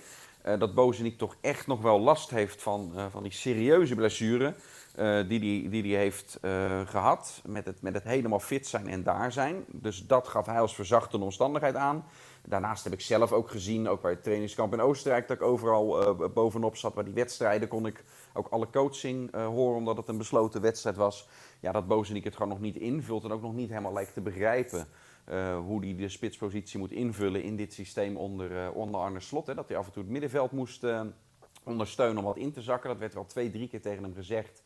dat 0.59 0.73
Bozeniek 0.73 1.17
toch 1.17 1.35
echt 1.41 1.67
nog 1.67 1.81
wel 1.81 1.99
last 1.99 2.29
heeft 2.29 2.61
van, 2.61 2.91
van 3.09 3.23
die 3.23 3.31
serieuze 3.31 3.95
blessure 3.95 4.53
uh, 4.99 5.29
die, 5.29 5.39
die, 5.39 5.69
die 5.69 5.83
die 5.83 5.95
heeft 5.95 6.39
gehad. 6.85 7.41
Met 7.45 7.65
het, 7.65 7.81
met 7.81 7.93
het 7.93 8.03
helemaal 8.03 8.39
fit 8.39 8.67
zijn 8.67 8.87
en 8.87 9.03
daar 9.03 9.31
zijn. 9.31 9.65
Dus 9.67 10.07
dat 10.07 10.27
gaf 10.27 10.45
hij 10.45 10.59
als 10.59 10.75
verzachtende 10.75 11.25
omstandigheid 11.25 11.75
aan. 11.75 12.05
Daarnaast 12.45 12.83
heb 12.83 12.93
ik 12.93 13.01
zelf 13.01 13.31
ook 13.31 13.49
gezien, 13.49 13.87
ook 13.87 14.01
bij 14.01 14.11
het 14.11 14.23
trainingskamp 14.23 14.73
in 14.73 14.81
Oostenrijk, 14.81 15.27
dat 15.27 15.37
ik 15.37 15.43
overal 15.43 16.15
bovenop 16.33 16.75
zat. 16.77 16.93
Bij 16.93 17.03
die 17.03 17.13
wedstrijden 17.13 17.67
kon 17.67 17.85
ik 17.85 18.03
ook 18.33 18.47
alle 18.47 18.69
coaching 18.69 19.35
horen, 19.35 19.77
omdat 19.77 19.97
het 19.97 20.07
een 20.07 20.17
besloten 20.17 20.61
wedstrijd 20.61 20.95
was. 20.95 21.27
Ja, 21.59 21.71
dat 21.71 21.87
Bozenik 21.87 22.23
het 22.23 22.33
gewoon 22.33 22.49
nog 22.49 22.59
niet 22.59 22.75
invult 22.75 23.23
en 23.23 23.31
ook 23.31 23.41
nog 23.41 23.53
niet 23.53 23.69
helemaal 23.69 23.93
lijkt 23.93 24.13
te 24.13 24.21
begrijpen. 24.21 24.87
Hoe 25.65 25.85
hij 25.85 25.95
de 25.95 26.09
spitspositie 26.09 26.79
moet 26.79 26.91
invullen 26.91 27.43
in 27.43 27.55
dit 27.55 27.73
systeem 27.73 28.17
onder, 28.17 28.71
onder 28.71 29.01
Arne 29.01 29.19
Slot. 29.19 29.47
Hè. 29.47 29.53
Dat 29.53 29.67
hij 29.67 29.77
af 29.77 29.85
en 29.85 29.91
toe 29.91 30.03
het 30.03 30.11
middenveld 30.11 30.51
moest 30.51 30.85
ondersteunen 31.63 32.17
om 32.17 32.23
wat 32.23 32.37
in 32.37 32.51
te 32.51 32.61
zakken. 32.61 32.89
Dat 32.89 32.99
werd 32.99 33.13
wel 33.13 33.25
twee, 33.25 33.51
drie 33.51 33.67
keer 33.67 33.81
tegen 33.81 34.03
hem 34.03 34.13
gezegd. 34.13 34.63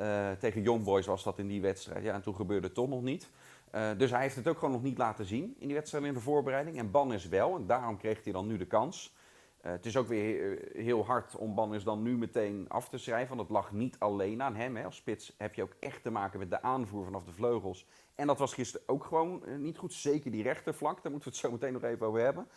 Uh, 0.00 0.30
tegen 0.30 0.62
Young 0.62 0.84
Boys 0.84 1.06
was 1.06 1.24
dat 1.24 1.38
in 1.38 1.48
die 1.48 1.60
wedstrijd. 1.60 2.04
Ja, 2.04 2.14
en 2.14 2.22
toen 2.22 2.34
gebeurde 2.34 2.66
het 2.66 2.74
toch 2.74 2.88
nog 2.88 3.02
niet. 3.02 3.30
Uh, 3.74 3.90
dus 3.96 4.10
hij 4.10 4.20
heeft 4.20 4.36
het 4.36 4.48
ook 4.48 4.58
gewoon 4.58 4.74
nog 4.74 4.82
niet 4.82 4.98
laten 4.98 5.24
zien 5.24 5.56
in 5.58 5.66
die 5.66 5.76
wedstrijd 5.76 6.04
in 6.04 6.14
de 6.14 6.20
voorbereiding. 6.20 6.78
En 6.78 6.90
Bannis 6.90 7.28
wel, 7.28 7.56
en 7.56 7.66
daarom 7.66 7.96
kreeg 7.96 8.24
hij 8.24 8.32
dan 8.32 8.46
nu 8.46 8.56
de 8.56 8.66
kans. 8.66 9.16
Uh, 9.64 9.72
het 9.72 9.86
is 9.86 9.96
ook 9.96 10.06
weer 10.06 10.58
heel 10.72 11.04
hard 11.04 11.36
om 11.36 11.54
Bannis 11.54 11.84
dan 11.84 12.02
nu 12.02 12.18
meteen 12.18 12.68
af 12.68 12.88
te 12.88 12.98
schrijven. 12.98 13.36
Want 13.36 13.48
het 13.48 13.56
lag 13.56 13.72
niet 13.72 13.98
alleen 13.98 14.42
aan 14.42 14.56
hem. 14.56 14.76
Hè. 14.76 14.84
Als 14.84 14.96
spits 14.96 15.34
heb 15.38 15.54
je 15.54 15.62
ook 15.62 15.76
echt 15.80 16.02
te 16.02 16.10
maken 16.10 16.38
met 16.38 16.50
de 16.50 16.62
aanvoer 16.62 17.04
vanaf 17.04 17.24
de 17.24 17.32
vleugels. 17.32 17.86
En 18.14 18.26
dat 18.26 18.38
was 18.38 18.54
gisteren 18.54 18.88
ook 18.88 19.04
gewoon 19.04 19.62
niet 19.62 19.78
goed. 19.78 19.92
Zeker 19.92 20.30
die 20.30 20.42
rechterflank, 20.42 21.02
daar 21.02 21.12
moeten 21.12 21.30
we 21.30 21.36
het 21.36 21.46
zo 21.46 21.52
meteen 21.52 21.72
nog 21.72 21.82
even 21.82 22.06
over 22.06 22.20
hebben. 22.20 22.48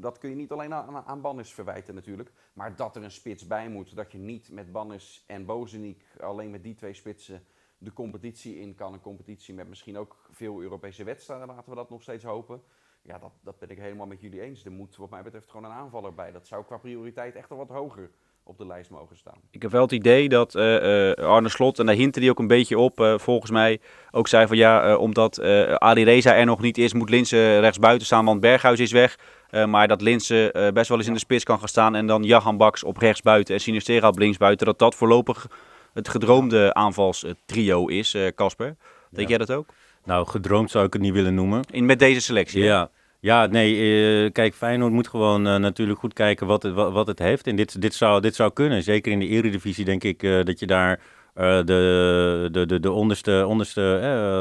Dat 0.00 0.18
kun 0.18 0.30
je 0.30 0.36
niet 0.36 0.52
alleen 0.52 0.74
aan, 0.74 0.96
aan 0.96 1.20
Bannis 1.20 1.54
verwijten 1.54 1.94
natuurlijk. 1.94 2.32
Maar 2.52 2.76
dat 2.76 2.96
er 2.96 3.02
een 3.02 3.10
spits 3.10 3.46
bij 3.46 3.68
moet. 3.68 3.96
Dat 3.96 4.12
je 4.12 4.18
niet 4.18 4.50
met 4.50 4.72
Bannis 4.72 5.24
en 5.26 5.44
Bozeniek 5.44 6.04
alleen 6.20 6.50
met 6.50 6.62
die 6.62 6.74
twee 6.74 6.94
spitsen 6.94 7.46
de 7.78 7.92
competitie 7.92 8.60
in 8.60 8.74
kan. 8.74 8.92
Een 8.92 9.00
competitie 9.00 9.54
met 9.54 9.68
misschien 9.68 9.98
ook 9.98 10.16
veel 10.30 10.62
Europese 10.62 11.04
wedstrijden, 11.04 11.46
laten 11.46 11.70
we 11.70 11.76
dat 11.76 11.90
nog 11.90 12.02
steeds 12.02 12.24
hopen. 12.24 12.62
Ja, 13.06 13.18
dat, 13.18 13.30
dat 13.42 13.58
ben 13.58 13.70
ik 13.70 13.78
helemaal 13.78 14.06
met 14.06 14.20
jullie 14.20 14.40
eens. 14.40 14.64
Er 14.64 14.72
moet 14.72 14.96
wat 14.96 15.10
mij 15.10 15.22
betreft 15.22 15.50
gewoon 15.50 15.70
een 15.70 15.76
aanvaller 15.76 16.14
bij. 16.14 16.32
Dat 16.32 16.46
zou 16.46 16.64
qua 16.64 16.76
prioriteit 16.76 17.34
echt 17.34 17.48
wel 17.48 17.58
wat 17.58 17.68
hoger 17.68 18.10
op 18.42 18.58
de 18.58 18.66
lijst 18.66 18.90
mogen 18.90 19.16
staan. 19.16 19.38
Ik 19.50 19.62
heb 19.62 19.70
wel 19.70 19.82
het 19.82 19.92
idee 19.92 20.28
dat 20.28 20.54
uh, 20.54 21.12
Arne 21.12 21.48
Slot, 21.48 21.78
en 21.78 21.86
daar 21.86 21.94
hintte 21.94 22.20
hij 22.20 22.30
ook 22.30 22.38
een 22.38 22.46
beetje 22.46 22.78
op, 22.78 23.00
uh, 23.00 23.18
volgens 23.18 23.50
mij 23.50 23.80
ook 24.10 24.28
zei 24.28 24.46
van 24.46 24.56
ja, 24.56 24.96
omdat 24.96 25.40
Ali 25.78 26.04
Reza 26.04 26.34
er 26.34 26.46
nog 26.46 26.60
niet 26.60 26.78
is, 26.78 26.92
moet 26.92 27.10
Linse 27.10 27.58
rechts 27.58 27.78
buiten 27.78 28.06
staan, 28.06 28.24
want 28.24 28.40
Berghuis 28.40 28.80
is 28.80 28.92
weg. 28.92 29.18
maar 29.66 29.88
dat 29.88 30.00
Linse 30.00 30.70
best 30.74 30.88
wel 30.88 30.98
eens 30.98 31.06
in 31.06 31.12
de 31.12 31.18
spits 31.18 31.44
kan 31.44 31.58
gaan 31.58 31.68
staan 31.68 31.94
en 31.94 32.06
dan 32.06 32.22
Jahan 32.22 32.56
Baks 32.56 32.84
op 32.84 32.96
rechts 32.96 33.22
buiten 33.22 33.54
en 33.54 33.60
Sinistera 33.60 34.08
op 34.08 34.18
links 34.18 34.36
buiten. 34.36 34.66
Dat 34.66 34.78
dat 34.78 34.94
voorlopig 34.94 35.46
het 35.92 36.08
gedroomde 36.08 36.74
aanvalstrio 36.74 37.86
is, 37.86 38.16
Casper. 38.34 38.76
Denk 39.10 39.28
jij 39.28 39.38
dat 39.38 39.52
ook? 39.52 39.66
Nou, 40.04 40.26
gedroomd 40.26 40.70
zou 40.70 40.86
ik 40.86 40.92
het 40.92 41.02
niet 41.02 41.12
willen 41.12 41.34
noemen. 41.34 41.64
In, 41.70 41.86
met 41.86 41.98
deze 41.98 42.20
selectie? 42.20 42.62
Ja. 42.62 42.90
Ja, 43.24 43.46
nee, 43.46 43.76
uh, 44.24 44.30
kijk, 44.32 44.54
Feyenoord 44.54 44.92
moet 44.92 45.08
gewoon 45.08 45.46
uh, 45.46 45.56
natuurlijk 45.56 45.98
goed 45.98 46.12
kijken 46.12 46.46
wat 46.46 46.62
het, 46.62 46.74
wat, 46.74 47.06
het 47.06 47.18
heeft. 47.18 47.46
En 47.46 47.56
dit, 47.56 47.80
dit, 47.80 47.94
zou, 47.94 48.20
dit 48.20 48.34
zou 48.34 48.52
kunnen. 48.52 48.82
Zeker 48.82 49.12
in 49.12 49.18
de 49.18 49.26
eredivisie 49.26 49.84
denk 49.84 50.04
ik 50.04 50.22
uh, 50.22 50.42
dat 50.42 50.58
je 50.58 50.66
daar 50.66 51.00
de, 51.34 52.48
de, 52.52 52.66
de, 52.66 52.80
de 52.80 52.92
onderste, 52.92 53.44
onderste 53.46 53.80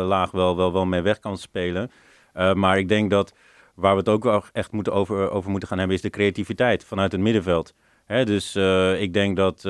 laag 0.08 0.32
wel, 0.32 0.56
wel, 0.56 0.74
wel 0.74 0.86
mee 0.86 1.02
weg 1.02 1.20
kan 1.20 1.38
spelen. 1.38 1.92
maar 2.34 2.78
ik 2.78 2.90
denk 2.90 3.10
dat 3.10 3.34
waar 3.76 3.92
we 3.92 4.00
het 4.00 4.10
ook 4.10 4.24
wel 4.24 4.44
echt 4.54 4.72
moeten 4.72 4.94
over, 4.94 5.30
over 5.30 5.50
moeten 5.50 5.70
gaan 5.70 5.78
hebben 5.78 5.96
is 5.96 6.02
de 6.02 6.10
creativiteit 6.10 6.84
vanuit 6.84 7.12
het 7.12 7.22
middenveld. 7.22 7.74
Hè, 8.06 8.26
dus 8.26 8.56
ik 9.00 9.14
denk 9.14 9.36
dat 9.36 9.64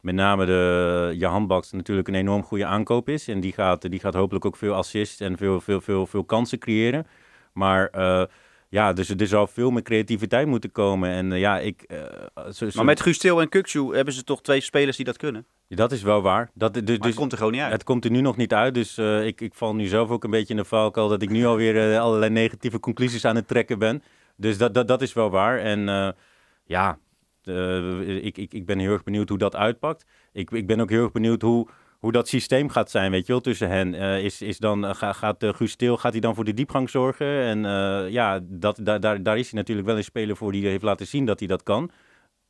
met 0.00 0.14
name 0.14 0.46
de 0.46 1.14
Jahan 1.16 1.46
Baks 1.46 1.72
natuurlijk 1.72 2.08
een 2.08 2.14
enorm 2.14 2.42
goede 2.42 2.66
aankoop 2.66 3.08
is. 3.08 3.28
En 3.28 3.40
die 3.40 3.52
gaat, 3.52 3.90
die 3.90 4.00
gaat 4.00 4.14
hopelijk 4.14 4.44
ook 4.44 4.56
veel 4.56 4.74
assists 4.74 5.20
en 5.20 5.36
veel, 5.36 5.60
veel, 5.60 5.80
veel, 5.80 6.06
veel 6.06 6.24
kansen 6.24 6.58
creëren. 6.58 7.06
Maar 7.52 7.90
uh, 7.96 8.22
ja, 8.68 8.92
dus 8.92 9.08
er 9.08 9.26
zou 9.26 9.48
veel 9.52 9.70
meer 9.70 9.82
creativiteit 9.82 10.46
moeten 10.46 10.72
komen. 10.72 11.10
En 11.10 11.30
uh, 11.30 11.38
ja, 11.38 11.58
ik... 11.58 11.86
Zo, 12.34 12.50
zo... 12.50 12.70
Maar 12.74 12.84
met 12.84 13.00
Gustil 13.00 13.40
en 13.40 13.48
Kuksu 13.48 13.94
hebben 13.94 14.14
ze 14.14 14.24
toch 14.24 14.42
twee 14.42 14.60
spelers 14.60 14.96
die 14.96 15.04
dat 15.04 15.16
kunnen? 15.16 15.46
Ja, 15.66 15.76
dat 15.76 15.92
is 15.92 16.02
wel 16.02 16.22
waar. 16.22 16.50
Dat, 16.54 16.74
dus, 16.74 16.98
maar 16.98 17.06
het 17.06 17.16
komt 17.16 17.32
er 17.32 17.38
gewoon 17.38 17.52
niet 17.52 17.62
uit. 17.62 17.72
Het 17.72 17.84
komt 17.84 18.04
er 18.04 18.10
nu 18.10 18.20
nog 18.20 18.36
niet 18.36 18.54
uit. 18.54 18.74
Dus 18.74 18.98
ik, 18.98 19.40
ik 19.40 19.54
val 19.54 19.74
nu 19.74 19.86
zelf 19.86 20.10
ook 20.10 20.24
een 20.24 20.30
beetje 20.30 20.54
in 20.54 20.60
de 20.60 20.64
valkuil 20.64 21.08
dat 21.08 21.22
ik 21.22 21.30
nu 21.30 21.46
alweer 21.46 21.98
allerlei 21.98 22.30
negatieve 22.32 22.80
conclusies 22.80 23.24
aan 23.24 23.36
het 23.36 23.48
trekken 23.48 23.78
ben. 23.78 24.02
Dus 24.36 24.58
dat, 24.58 24.74
dat, 24.74 24.88
dat 24.88 25.02
is 25.02 25.12
wel 25.12 25.30
waar. 25.30 25.58
En 25.58 26.14
ja, 26.64 26.98
ik, 28.04 28.38
ik, 28.38 28.52
ik 28.52 28.66
ben 28.66 28.78
heel 28.78 28.92
erg 28.92 29.02
benieuwd 29.02 29.28
hoe 29.28 29.38
dat 29.38 29.56
uitpakt. 29.56 30.06
Ik, 30.32 30.50
ik 30.50 30.66
ben 30.66 30.80
ook 30.80 30.90
heel 30.90 31.02
erg 31.02 31.12
benieuwd 31.12 31.42
hoe 31.42 31.68
hoe 31.98 32.12
dat 32.12 32.28
systeem 32.28 32.68
gaat 32.68 32.90
zijn, 32.90 33.10
weet 33.10 33.26
je 33.26 33.32
wel, 33.32 33.40
tussen 33.40 33.68
hen. 33.68 33.94
Uh, 33.94 34.24
is, 34.24 34.42
is 34.42 34.58
dan, 34.58 34.84
uh, 34.84 34.90
gaat 34.94 35.42
uh, 35.42 35.52
Guus 35.54 35.76
gaat 35.78 36.12
hij 36.12 36.20
dan 36.20 36.34
voor 36.34 36.44
de 36.44 36.54
diepgang 36.54 36.90
zorgen? 36.90 37.42
En 37.42 37.62
ja, 38.10 38.40
dat, 38.42 38.78
daar, 38.82 39.00
daar, 39.00 39.22
daar 39.22 39.38
is 39.38 39.50
hij 39.50 39.60
natuurlijk 39.60 39.86
wel 39.86 39.96
een 39.96 40.04
speler 40.04 40.36
voor 40.36 40.52
die 40.52 40.66
heeft 40.66 40.82
laten 40.82 41.06
zien 41.06 41.24
dat 41.24 41.38
hij 41.38 41.48
dat 41.48 41.62
kan. 41.62 41.90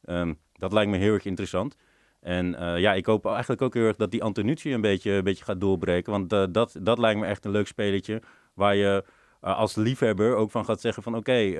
Um, 0.05 0.38
dat 0.52 0.73
lijkt 0.73 0.90
me 0.90 0.97
heel 0.97 1.14
erg 1.14 1.25
interessant. 1.25 1.76
En 2.21 2.57
ja, 2.78 2.95
ik 2.95 3.07
hoop 3.07 3.26
eigenlijk 3.26 3.62
ook 3.62 3.75
heel 3.75 3.85
erg 3.85 3.97
dat 3.97 4.11
die 4.11 4.23
Antonucci 4.23 4.75
een 4.75 4.81
beetje, 4.81 5.12
een 5.12 5.25
beetje 5.25 5.45
gaat 5.45 5.61
doorbreken. 5.61 6.12
Want 6.12 6.55
dat, 6.55 6.76
dat 6.83 6.99
lijkt 6.99 7.21
me 7.21 7.26
echt 7.26 7.45
een 7.45 7.50
leuk 7.50 7.67
spelletje. 7.67 8.23
Waar 8.55 8.76
je 8.76 9.05
als 9.40 9.75
liefhebber 9.75 10.35
ook 10.35 10.50
van 10.50 10.64
gaat 10.64 10.81
zeggen 10.81 11.02
van 11.02 11.17
oké, 11.17 11.55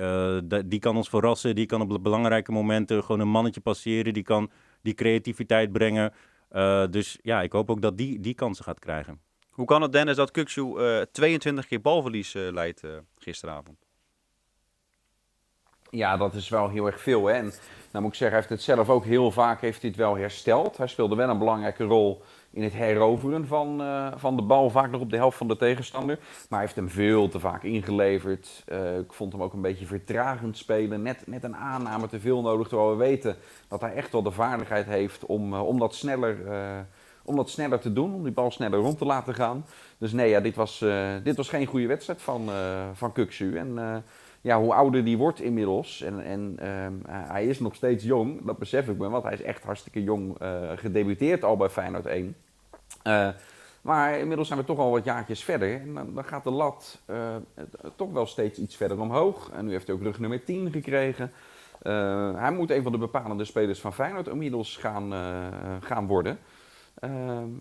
die 0.65 0.79
kan 0.79 0.95
ons 0.95 1.09
verrassen. 1.09 1.55
Die 1.55 1.65
kan 1.65 1.81
op 1.81 2.03
belangrijke 2.03 2.51
momenten 2.51 3.03
gewoon 3.03 3.21
een 3.21 3.27
mannetje 3.27 3.61
passeren. 3.61 4.13
Die 4.13 4.23
kan 4.23 4.51
die 4.81 4.93
creativiteit 4.93 5.71
brengen. 5.71 6.13
Dus 6.89 7.19
ja, 7.21 7.41
ik 7.41 7.51
hoop 7.51 7.69
ook 7.69 7.81
dat 7.81 7.97
die, 7.97 8.19
die 8.19 8.33
kansen 8.33 8.63
gaat 8.65 8.79
krijgen. 8.79 9.21
Hoe 9.49 9.65
kan 9.65 9.81
het, 9.81 9.91
Dennis, 9.91 10.15
dat 10.15 10.31
Kuksu 10.31 10.75
22 11.11 11.67
keer 11.67 11.81
balverlies 11.81 12.33
leidt 12.33 12.81
gisteravond? 13.17 13.77
Ja, 15.89 16.17
dat 16.17 16.33
is 16.33 16.49
wel 16.49 16.69
heel 16.69 16.85
erg 16.85 17.01
veel. 17.01 17.25
Hè? 17.25 17.33
En 17.33 17.53
nou 17.91 18.03
moet 18.03 18.11
ik 18.11 18.17
zeggen, 18.17 18.37
hij 18.37 18.47
heeft 18.47 18.49
het 18.49 18.61
zelf 18.61 18.89
ook 18.89 19.05
heel 19.05 19.31
vaak 19.31 19.61
heeft 19.61 19.81
hij 19.81 19.89
het 19.89 19.99
wel 19.99 20.17
hersteld. 20.17 20.77
Hij 20.77 20.87
speelde 20.87 21.15
wel 21.15 21.29
een 21.29 21.37
belangrijke 21.37 21.83
rol 21.83 22.21
in 22.51 22.63
het 22.63 22.73
heroveren 22.73 23.47
van, 23.47 23.81
uh, 23.81 24.07
van 24.15 24.35
de 24.35 24.41
bal, 24.41 24.69
vaak 24.69 24.91
nog 24.91 25.01
op 25.01 25.09
de 25.09 25.15
helft 25.15 25.37
van 25.37 25.47
de 25.47 25.57
tegenstander. 25.57 26.17
Maar 26.19 26.59
hij 26.59 26.59
heeft 26.59 26.75
hem 26.75 26.89
veel 26.89 27.29
te 27.29 27.39
vaak 27.39 27.63
ingeleverd. 27.63 28.63
Uh, 28.67 28.97
ik 28.97 29.13
vond 29.13 29.31
hem 29.31 29.43
ook 29.43 29.53
een 29.53 29.61
beetje 29.61 29.85
vertragend 29.85 30.57
spelen. 30.57 31.01
Net, 31.01 31.27
net 31.27 31.43
een 31.43 31.55
aanname 31.55 32.07
te 32.07 32.19
veel 32.19 32.41
nodig, 32.41 32.67
terwijl 32.67 32.89
we 32.89 32.95
weten 32.95 33.35
dat 33.67 33.81
hij 33.81 33.93
echt 33.93 34.11
wel 34.11 34.23
de 34.23 34.31
vaardigheid 34.31 34.85
heeft 34.85 35.25
om, 35.25 35.53
uh, 35.53 35.67
om, 35.67 35.79
dat, 35.79 35.95
sneller, 35.95 36.37
om 37.23 37.35
dat 37.35 37.49
sneller 37.49 37.79
te 37.79 37.93
doen. 37.93 38.13
Om 38.13 38.23
die 38.23 38.31
bal 38.31 38.51
sneller 38.51 38.79
rond 38.79 38.97
te 38.97 39.05
laten 39.05 39.35
gaan. 39.35 39.65
Dus 39.97 40.11
nee, 40.11 40.29
ja, 40.29 40.39
dit, 40.39 40.55
was, 40.55 40.85
dit 41.23 41.35
was 41.35 41.49
geen 41.49 41.65
goede 41.65 41.87
wedstrijd 41.87 42.21
van, 42.21 42.49
van 42.93 43.11
Kuksu. 43.11 43.57
En 43.57 44.03
ja, 44.41 44.59
hoe 44.59 44.73
ouder 44.73 45.03
die 45.03 45.17
wordt 45.17 45.41
inmiddels, 45.41 46.01
en, 46.01 46.23
en 46.23 46.55
ehm, 46.57 46.93
hij 47.29 47.45
is 47.45 47.59
nog 47.59 47.75
steeds 47.75 48.03
jong, 48.03 48.45
dat 48.45 48.57
besef 48.57 48.87
ik 48.87 48.97
me, 48.97 49.09
want 49.09 49.23
hij 49.23 49.33
is 49.33 49.41
echt 49.41 49.63
hartstikke 49.63 50.03
jong 50.03 50.41
uh, 50.41 50.71
gedebuteerd 50.75 51.43
al 51.43 51.57
bij 51.57 51.69
Feyenoord 51.69 52.05
1. 52.05 52.35
Uh, 53.03 53.27
eh, 53.27 53.35
maar 53.81 54.17
inmiddels 54.17 54.47
zijn 54.47 54.59
we 54.59 54.65
toch 54.65 54.77
al 54.77 54.91
wat 54.91 55.03
jaartjes 55.03 55.43
verder. 55.43 55.81
En 55.81 55.93
dan, 55.93 56.23
gaat 56.23 56.43
de 56.43 56.51
lat 56.51 57.01
toch 57.95 58.11
wel 58.11 58.25
steeds 58.25 58.59
iets 58.59 58.75
verder 58.75 58.99
omhoog. 58.99 59.51
En 59.51 59.65
nu 59.65 59.71
heeft 59.71 59.87
hij 59.87 59.95
ook 59.95 60.01
rug 60.01 60.19
nummer 60.19 60.43
10 60.43 60.71
gekregen. 60.71 61.31
hij 62.35 62.51
moet 62.51 62.71
een 62.71 62.83
van 62.83 62.91
de 62.91 62.97
bepalende 62.97 63.45
spelers 63.45 63.79
van 63.79 63.93
Feyenoord 63.93 64.27
inmiddels 64.27 64.77
gaan, 64.77 65.13
gaan 65.81 66.07
worden. 66.07 66.39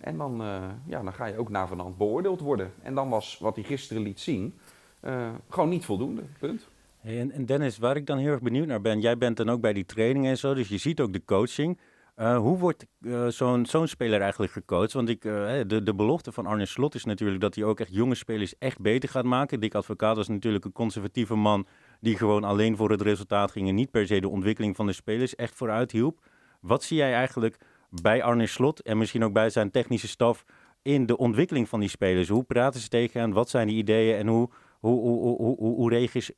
en 0.01 0.17
dan, 0.17 0.43
ja, 0.87 1.03
dan 1.03 1.13
ga 1.13 1.27
je 1.27 1.39
ook 1.39 1.49
na 1.49 1.69
beoordeeld 1.99 2.41
worden. 2.41 2.73
En 2.83 2.95
dan 2.95 3.09
was 3.09 3.39
wat 3.41 3.55
hij 3.55 3.65
gisteren 3.65 4.03
liet 4.03 4.21
zien 4.21 4.59
uh, 5.03 5.29
gewoon 5.49 5.69
niet 5.69 5.85
voldoende, 5.85 6.23
punt. 6.39 6.69
En, 7.03 7.31
en, 7.31 7.47
Dennis, 7.47 7.79
waar 7.79 7.97
ik 7.97 8.07
dan 8.07 8.19
heel 8.19 8.31
erg 8.31 8.43
benieuwd 8.43 8.67
naar 8.67 8.81
ben, 8.81 9.01
jij 9.01 9.19
bent 9.19 9.37
dan 9.37 9.51
ook 9.51 9.61
bij 9.61 9.73
die 9.73 9.87
trainingen 9.87 10.31
en 10.31 10.39
zo, 10.39 10.55
dus 10.55 10.69
je 10.69 10.79
ziet 10.79 11.01
ook 11.01 11.13
de 11.13 11.25
coaching. 11.25 11.79
Uh, 12.17 12.37
hoe 12.37 12.59
wordt 12.59 12.87
uh, 13.01 13.27
zo'n 13.27 13.67
zo'n 13.67 13.87
speler 13.87 14.21
eigenlijk 14.21 14.53
gecoacht? 14.53 14.93
Want 14.93 15.09
ik, 15.09 15.23
de, 15.23 15.81
de 15.83 15.95
belofte 15.95 16.33
van 16.33 16.47
Arne 16.47 16.67
Slot 16.67 16.95
is 16.95 17.05
natuurlijk 17.05 17.41
dat 17.41 17.55
hij 17.55 17.65
ook 17.65 17.81
echt 17.81 17.95
jonge 17.95 18.15
spelers 18.15 18.59
echt 18.59 18.81
beter 18.81 19.09
gaat 19.09 19.25
maken. 19.25 19.61
Dick 19.61 19.75
Advocaat 19.75 20.17
was 20.17 20.29
natuurlijk 20.29 20.65
een 20.65 20.73
conservatieve 20.73 21.35
man 21.35 21.67
die 22.01 22.17
gewoon 22.17 22.45
alleen 22.45 22.77
voor 22.77 22.91
het 22.91 23.03
resultaat 23.03 23.51
ging 23.51 23.69
en 23.69 23.75
niet 23.75 23.91
per 23.91 24.07
se 24.07 24.21
de 24.21 24.29
ontwikkeling 24.29 24.77
van 24.77 24.87
de 24.87 24.93
spelers 24.93 25.35
echt 25.35 25.55
vooruit 25.55 25.93
hielp. 25.93 26.21
Wat 26.61 26.83
zie 26.83 26.97
jij 26.97 27.15
eigenlijk 27.15 27.57
bij 27.91 28.23
Arne 28.23 28.47
Slot 28.47 28.83
en 28.83 28.99
misschien 28.99 29.25
ook 29.25 29.33
bij 29.33 29.51
zijn 29.51 29.71
technische 29.71 30.09
staf 30.09 30.45
in 30.83 31.07
de 31.07 31.17
ontwikkeling 31.17 31.69
van 31.69 31.81
die 31.81 31.89
spelers? 31.89 32.29
Hoe 32.29 32.45
praten 32.45 32.81
ze 32.81 32.89
tegen 32.89 33.21
hen? 33.21 33.33
Wat 33.33 33.51
zijn 33.51 33.67
die 33.67 33.77
ideeën 33.77 34.17
en 34.17 34.27
hoe 34.27 34.51
hoe, 34.79 35.01
hoe, 35.01 35.37
hoe, 35.37 35.57
hoe, 35.57 35.91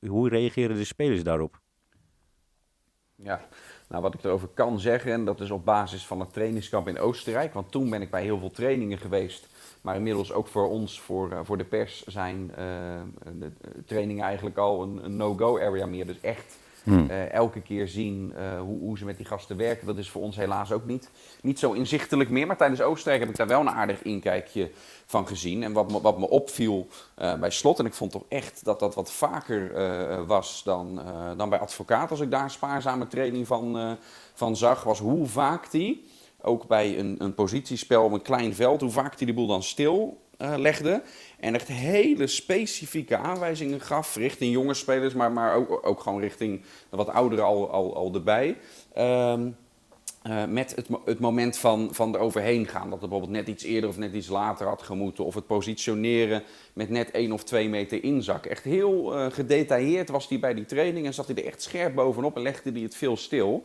hoe 0.09 0.29
reageren 0.29 0.77
de 0.77 0.85
spelers 0.85 1.23
daarop? 1.23 1.61
Ja, 3.15 3.41
nou 3.89 4.03
wat 4.03 4.15
ik 4.15 4.25
erover 4.25 4.49
kan 4.49 4.81
zeggen, 4.81 5.13
en 5.13 5.25
dat 5.25 5.41
is 5.41 5.51
op 5.51 5.65
basis 5.65 6.07
van 6.07 6.21
het 6.21 6.33
trainingskamp 6.33 6.89
in 6.89 6.99
Oostenrijk. 6.99 7.55
Want 7.55 7.71
toen 7.71 7.91
ben 7.91 8.03
ik 8.03 8.11
bij 8.11 8.23
heel 8.23 8.39
veel 8.39 8.51
trainingen 8.51 8.99
geweest. 8.99 9.47
Maar 9.81 9.97
inmiddels 9.97 10.33
ook 10.33 10.47
voor 10.47 10.69
ons, 10.69 11.01
voor, 11.01 11.33
uh, 11.33 11.41
voor 11.43 11.59
de 11.59 11.65
pers, 11.65 12.05
zijn 12.05 12.51
uh, 12.51 12.57
de 13.39 13.53
trainingen 13.87 14.25
eigenlijk 14.25 14.57
al 14.57 14.83
een, 14.83 15.05
een 15.05 15.17
no-go 15.17 15.59
area 15.59 15.87
meer. 15.87 16.07
Dus 16.07 16.21
echt 16.21 16.59
Hmm. 16.83 17.07
Uh, 17.11 17.33
elke 17.33 17.61
keer 17.61 17.89
zien 17.89 18.33
uh, 18.37 18.61
hoe, 18.61 18.79
hoe, 18.79 18.99
ze 18.99 19.05
met 19.05 19.17
die 19.17 19.27
gasten 19.27 19.57
werken. 19.57 19.87
Dat 19.87 19.99
is 19.99 20.11
voor 20.11 20.23
ons 20.23 20.37
helaas 20.37 20.73
ook 20.73 20.87
niet, 20.87 21.11
niet 21.43 21.59
zo 21.59 21.73
inzichtelijk 21.73 22.31
meer. 22.31 22.47
Maar 22.47 22.57
tijdens 22.57 22.81
Oostenrijk 22.81 23.21
heb 23.21 23.31
ik 23.31 23.37
daar 23.37 23.47
wel 23.47 23.61
een 23.61 23.71
aardig 23.71 24.03
inkijkje 24.03 24.71
van 25.07 25.27
gezien. 25.27 25.63
En 25.63 25.73
wat 25.73 25.91
me, 25.91 26.01
wat 26.01 26.19
me 26.19 26.29
opviel 26.29 26.87
uh, 27.19 27.35
bij 27.35 27.51
slot, 27.51 27.79
en 27.79 27.87
ik 27.87 27.95
vond 27.95 28.11
toch 28.11 28.25
echt 28.29 28.65
dat 28.65 28.81
dat 28.81 28.95
wat 28.95 29.13
vaker 29.13 29.59
was 30.27 30.63
dan, 30.65 31.01
dan 31.37 31.49
bij 31.49 31.59
advocaat, 31.59 32.11
als 32.11 32.21
ik 32.21 32.31
daar 32.31 32.51
spaarzame 32.51 33.07
training 33.07 33.47
van, 33.47 33.97
van 34.35 34.57
zag, 34.57 34.83
was 34.83 34.99
hoe 34.99 35.27
vaak 35.27 35.71
die, 35.71 36.07
ook 36.41 36.67
bij 36.67 36.99
een, 36.99 37.17
een 37.19 37.35
positiespel 37.35 38.05
op 38.05 38.13
een 38.13 38.23
klein 38.23 38.55
veld, 38.55 38.81
hoe 38.81 38.91
vaak 38.91 39.19
die 39.19 39.27
de 39.27 39.35
boel 39.35 39.47
dan 39.47 39.63
stil 39.63 40.19
uh, 40.43 40.55
legde. 40.57 41.03
En 41.39 41.55
echt 41.55 41.69
hele 41.69 42.27
specifieke 42.27 43.17
aanwijzingen 43.17 43.81
gaf 43.81 44.17
richting 44.17 44.53
jonge 44.53 44.75
spelers, 44.75 45.15
maar, 45.15 45.33
maar 45.33 45.55
ook, 45.55 45.87
ook 45.87 46.01
gewoon 46.01 46.21
richting 46.21 46.61
wat 46.89 47.09
ouderen 47.09 47.45
al, 47.45 47.71
al, 47.71 47.95
al 47.97 48.15
erbij. 48.15 48.57
Um, 48.99 49.57
uh, 50.27 50.45
met 50.45 50.77
het, 50.77 50.89
het, 51.05 51.19
moment 51.19 51.59
van, 51.59 51.89
van 51.93 52.15
er 52.15 52.21
overheen 52.21 52.67
gaan. 52.67 52.91
Dat 52.91 53.01
het 53.01 53.11
bijvoorbeeld 53.11 53.39
net 53.39 53.49
iets 53.49 53.65
eerder 53.65 53.91
of 53.91 53.97
net 53.97 54.15
iets 54.15 54.29
later 54.29 54.67
had 54.67 54.83
gemoeten. 54.83 55.25
Of 55.25 55.35
het 55.35 55.47
positioneren 55.47 56.43
met 56.73 56.91
net 56.91 57.11
één 57.11 57.33
of 57.33 57.45
twee 57.45 57.69
meter 57.69 58.05
inzak. 58.05 58.47
Echt 58.47 58.65
heel 58.65 59.17
uh, 59.17 59.27
gedetailleerd 59.31 60.09
was 60.09 60.29
hij 60.29 60.39
bij 60.39 60.55
die 60.55 60.65
training 60.65 61.07
en 61.07 61.15
zat 61.15 61.27
hij 61.27 61.37
er 61.37 61.47
echt 61.47 61.63
scherp 61.63 61.95
bovenop 61.95 62.37
en 62.37 62.43
legde 62.43 62.73
hij 62.73 62.81
het 62.81 62.95
veel 62.95 63.17
stil. 63.17 63.65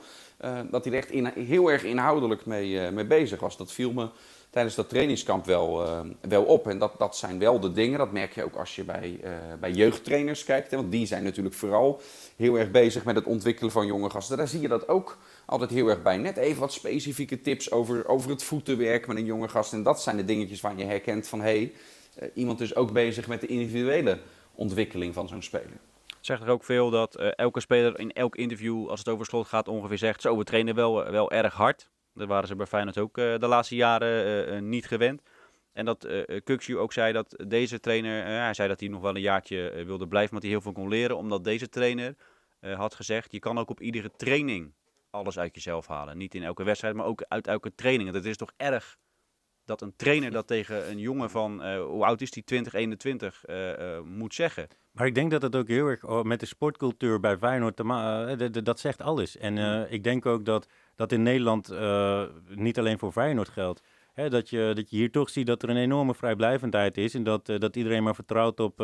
Dat 0.70 0.86
hij 0.86 0.94
er 0.94 1.00
echt 1.00 1.34
heel 1.36 1.72
erg 1.72 1.84
inhoudelijk 1.84 2.46
mee, 2.46 2.92
mee 2.92 3.06
bezig 3.06 3.40
was. 3.40 3.58
Dat 3.58 3.72
viel 3.72 3.92
me 3.94 4.10
tijdens 4.56 4.76
dat 4.76 4.90
trainingskamp 4.90 5.46
wel, 5.46 5.86
uh, 5.86 6.00
wel 6.22 6.44
op. 6.44 6.68
En 6.68 6.80
dat, 6.80 6.94
dat 6.98 7.18
zijn 7.18 7.40
wel 7.40 7.60
de 7.60 7.72
dingen, 7.72 7.98
dat 7.98 8.12
merk 8.12 8.36
je 8.36 8.44
ook 8.44 8.56
als 8.56 8.76
je 8.76 8.84
bij, 8.84 9.20
uh, 9.24 9.32
bij 9.60 9.72
jeugdtrainers 9.72 10.44
kijkt. 10.44 10.72
Hè, 10.72 10.78
want 10.78 10.92
die 10.92 11.06
zijn 11.06 11.24
natuurlijk 11.24 11.56
vooral 11.56 12.02
heel 12.36 12.56
erg 12.56 12.72
bezig 12.72 13.04
met 13.06 13.16
het 13.16 13.26
ontwikkelen 13.26 13.72
van 13.72 13.86
jonge 13.86 14.10
gasten. 14.10 14.38
Daar 14.38 14.48
zie 14.48 14.62
je 14.62 14.68
dat 14.68 14.88
ook 14.88 15.18
altijd 15.46 15.70
heel 15.70 15.88
erg 15.88 16.02
bij. 16.02 16.18
Net 16.18 16.38
even 16.38 16.60
wat 16.60 16.74
specifieke 16.74 17.42
tips 17.42 17.72
over, 17.72 18.08
over 18.08 18.30
het 18.30 18.44
voetenwerk 18.44 19.08
met 19.08 19.18
een 19.18 19.26
jonge 19.26 19.48
gast. 19.48 19.74
En 19.74 19.84
dat 19.84 20.02
zijn 20.02 20.18
de 20.18 20.26
dingetjes 20.26 20.62
waar 20.62 20.78
je 20.78 20.86
herkent 20.86 21.28
van... 21.28 21.40
hé, 21.40 21.46
hey, 21.46 21.74
uh, 22.22 22.30
iemand 22.34 22.62
is 22.62 22.76
ook 22.76 22.92
bezig 22.92 23.28
met 23.28 23.42
de 23.42 23.48
individuele 23.48 24.20
ontwikkeling 24.54 25.14
van 25.14 25.28
zo'n 25.28 25.42
speler. 25.42 25.78
Zegt 26.20 26.42
er 26.42 26.50
ook 26.50 26.64
veel 26.64 26.90
dat 26.90 27.16
elke 27.16 27.60
speler 27.60 28.00
in 28.00 28.12
elk 28.12 28.36
interview, 28.36 28.90
als 28.90 29.00
het 29.00 29.10
over 29.10 29.26
slot 29.26 29.48
gaat, 29.48 29.68
ongeveer 29.68 29.98
zegt... 29.98 30.22
zo, 30.22 30.38
we 30.38 30.44
trainen 30.44 30.76
wel, 30.76 31.12
wel 31.12 31.32
erg 31.32 31.54
hard. 31.54 31.90
Dat 32.16 32.28
waren 32.28 32.48
ze 32.48 32.56
bij 32.56 32.66
Feyenoord 32.66 32.98
ook 32.98 33.18
uh, 33.18 33.38
de 33.38 33.48
laatste 33.48 33.76
jaren 33.76 34.54
uh, 34.54 34.62
niet 34.62 34.88
gewend. 34.88 35.22
En 35.74 35.86
dat 35.86 36.06
uh, 36.06 36.80
ook 36.80 36.94
zei 36.94 37.14
dat 37.14 37.44
deze 37.48 37.80
trainer, 37.80 38.26
hij 38.26 38.54
zei 38.54 38.68
dat 38.68 38.80
hij 38.80 38.90
nog 38.90 39.02
wel 39.02 39.16
een 39.16 39.22
jaartje 39.22 39.84
wilde 39.86 40.08
blijven, 40.08 40.30
omdat 40.30 40.44
hij 40.44 40.52
heel 40.52 40.62
veel 40.62 40.72
kon 40.72 40.90
leren. 40.90 41.18
Omdat 41.18 41.44
deze 41.44 41.70
trainer 41.70 42.16
had 42.60 42.96
gezegd, 42.96 43.32
je 43.32 43.40
kan 43.40 43.58
ook 43.58 43.70
op 43.70 43.82
iedere 43.82 44.12
training 44.18 44.74
alles 45.10 45.40
uit 45.40 45.56
jezelf 45.56 45.88
halen. 45.88 46.18
Niet 46.18 46.36
in 46.36 46.44
elke 46.44 46.64
wedstrijd, 46.64 46.96
maar 46.96 47.06
ook 47.06 47.26
uit 47.28 47.48
elke 47.48 47.76
training. 47.76 48.14
Het 48.14 48.26
is 48.26 48.38
toch 48.38 48.52
erg 48.58 48.98
dat 49.66 49.82
een 49.82 49.96
trainer 49.96 50.32
dat 50.32 50.48
tegen 50.48 50.90
een 50.90 51.00
jongen 51.00 51.30
van, 51.30 51.76
hoe 51.78 52.06
oud 52.06 52.22
is 52.22 52.32
die, 52.32 52.44
20, 52.44 52.74
21, 52.74 53.44
moet 54.04 54.34
zeggen. 54.34 54.68
Maar 54.92 55.08
ik 55.08 55.16
denk 55.16 55.32
dat 55.32 55.42
het 55.42 55.56
ook 55.56 55.68
heel 55.68 55.88
erg 55.88 56.06
oh, 56.06 56.24
met 56.24 56.40
de 56.40 56.46
sportcultuur 56.46 57.20
bij 57.20 57.38
Feyenoord, 57.38 57.76
te 57.76 58.62
dat 58.64 58.80
zegt 58.80 59.02
alles. 59.02 59.38
En 59.38 59.86
ik 59.92 60.04
denk 60.04 60.26
ook 60.26 60.46
dat 60.46 60.68
dat 60.96 61.12
in 61.12 61.24
Nederland 61.24 61.70
niet 62.48 62.80
alleen 62.80 63.00
voor 63.00 63.12
Feyenoord 63.12 63.50
geldt. 63.50 63.82
Hè, 64.14 64.30
dat, 64.30 64.50
je, 64.50 64.72
dat 64.76 64.90
je 64.90 64.96
hier 64.98 65.12
toch 65.12 65.30
ziet 65.30 65.48
dat 65.48 65.64
er 65.64 65.70
een 65.70 65.78
enorme 65.78 66.16
vrijblijvendheid 66.16 66.98
is. 66.98 67.14
En 67.14 67.24
dat, 67.24 67.46
dat 67.46 67.76
iedereen 67.76 68.04
maar 68.04 68.16
vertrouwt 68.16 68.60
op 68.60 68.80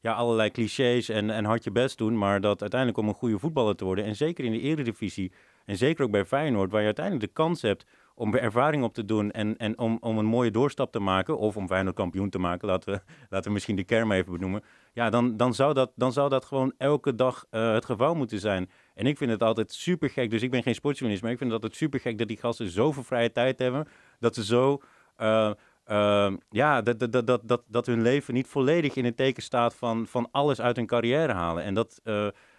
ja, 0.00 0.12
allerlei 0.12 0.50
clichés 0.50 1.08
en, 1.08 1.30
en 1.30 1.44
hard 1.44 1.64
je 1.64 1.70
best 1.70 1.98
doen. 1.98 2.18
Maar 2.18 2.40
dat 2.40 2.60
uiteindelijk 2.60 3.00
om 3.00 3.08
een 3.08 3.14
goede 3.14 3.38
voetballer 3.38 3.76
te 3.76 3.84
worden. 3.84 4.04
En 4.04 4.16
zeker 4.16 4.44
in 4.44 4.52
de 4.52 4.60
eredivisie. 4.60 5.32
En 5.64 5.76
zeker 5.76 6.04
ook 6.04 6.10
bij 6.10 6.24
Feyenoord, 6.24 6.70
waar 6.70 6.80
je 6.80 6.86
uiteindelijk 6.86 7.26
de 7.26 7.32
kans 7.32 7.62
hebt 7.62 7.86
om 8.18 8.34
ervaring 8.34 8.82
op 8.82 8.94
te 8.94 9.04
doen 9.04 9.30
en, 9.30 9.56
en 9.56 9.78
om, 9.78 9.96
om 10.00 10.18
een 10.18 10.24
mooie 10.24 10.50
doorstap 10.50 10.92
te 10.92 10.98
maken, 10.98 11.38
of 11.38 11.56
om 11.56 11.66
Feyenoord 11.66 11.96
kampioen 11.96 12.30
te 12.30 12.38
maken, 12.38 12.68
laten 12.68 12.92
we, 12.92 13.00
laten 13.30 13.46
we 13.46 13.52
misschien 13.52 13.76
de 13.76 13.84
kern 13.84 14.10
even 14.10 14.32
benoemen, 14.32 14.62
ja, 14.92 15.10
dan, 15.10 15.36
dan, 15.36 15.54
zou 15.54 15.74
dat, 15.74 15.92
dan 15.94 16.12
zou 16.12 16.28
dat 16.28 16.44
gewoon 16.44 16.72
elke 16.78 17.14
dag 17.14 17.46
uh, 17.50 17.72
het 17.72 17.84
geval 17.84 18.14
moeten 18.14 18.38
zijn. 18.38 18.70
En 18.94 19.06
ik 19.06 19.16
vind 19.16 19.30
het 19.30 19.42
altijd 19.42 19.72
super 19.72 20.10
gek, 20.10 20.30
dus 20.30 20.42
ik 20.42 20.50
ben 20.50 20.62
geen 20.62 20.74
sportjournalist, 20.74 21.22
maar 21.22 21.32
ik 21.32 21.38
vind 21.38 21.52
het 21.52 21.62
altijd 21.62 21.80
super 21.80 22.00
gek 22.00 22.18
dat 22.18 22.28
die 22.28 22.36
gasten 22.36 22.68
zoveel 22.68 23.02
vrije 23.02 23.32
tijd 23.32 23.58
hebben, 23.58 23.88
dat 24.18 24.34
ze 24.34 24.44
zo... 24.44 24.82
Uh, 25.18 25.50
uh, 25.90 26.32
ja, 26.50 26.82
dat, 26.82 26.98
dat, 26.98 27.26
dat, 27.26 27.40
dat, 27.44 27.62
dat 27.66 27.86
hun 27.86 28.02
leven 28.02 28.34
niet 28.34 28.46
volledig 28.46 28.94
in 28.94 29.04
het 29.04 29.16
teken 29.16 29.42
staat 29.42 29.74
van, 29.74 30.06
van 30.06 30.28
alles 30.30 30.60
uit 30.60 30.76
hun 30.76 30.86
carrière 30.86 31.32
halen. 31.32 31.62
En 31.62 31.74
dat, 31.74 32.00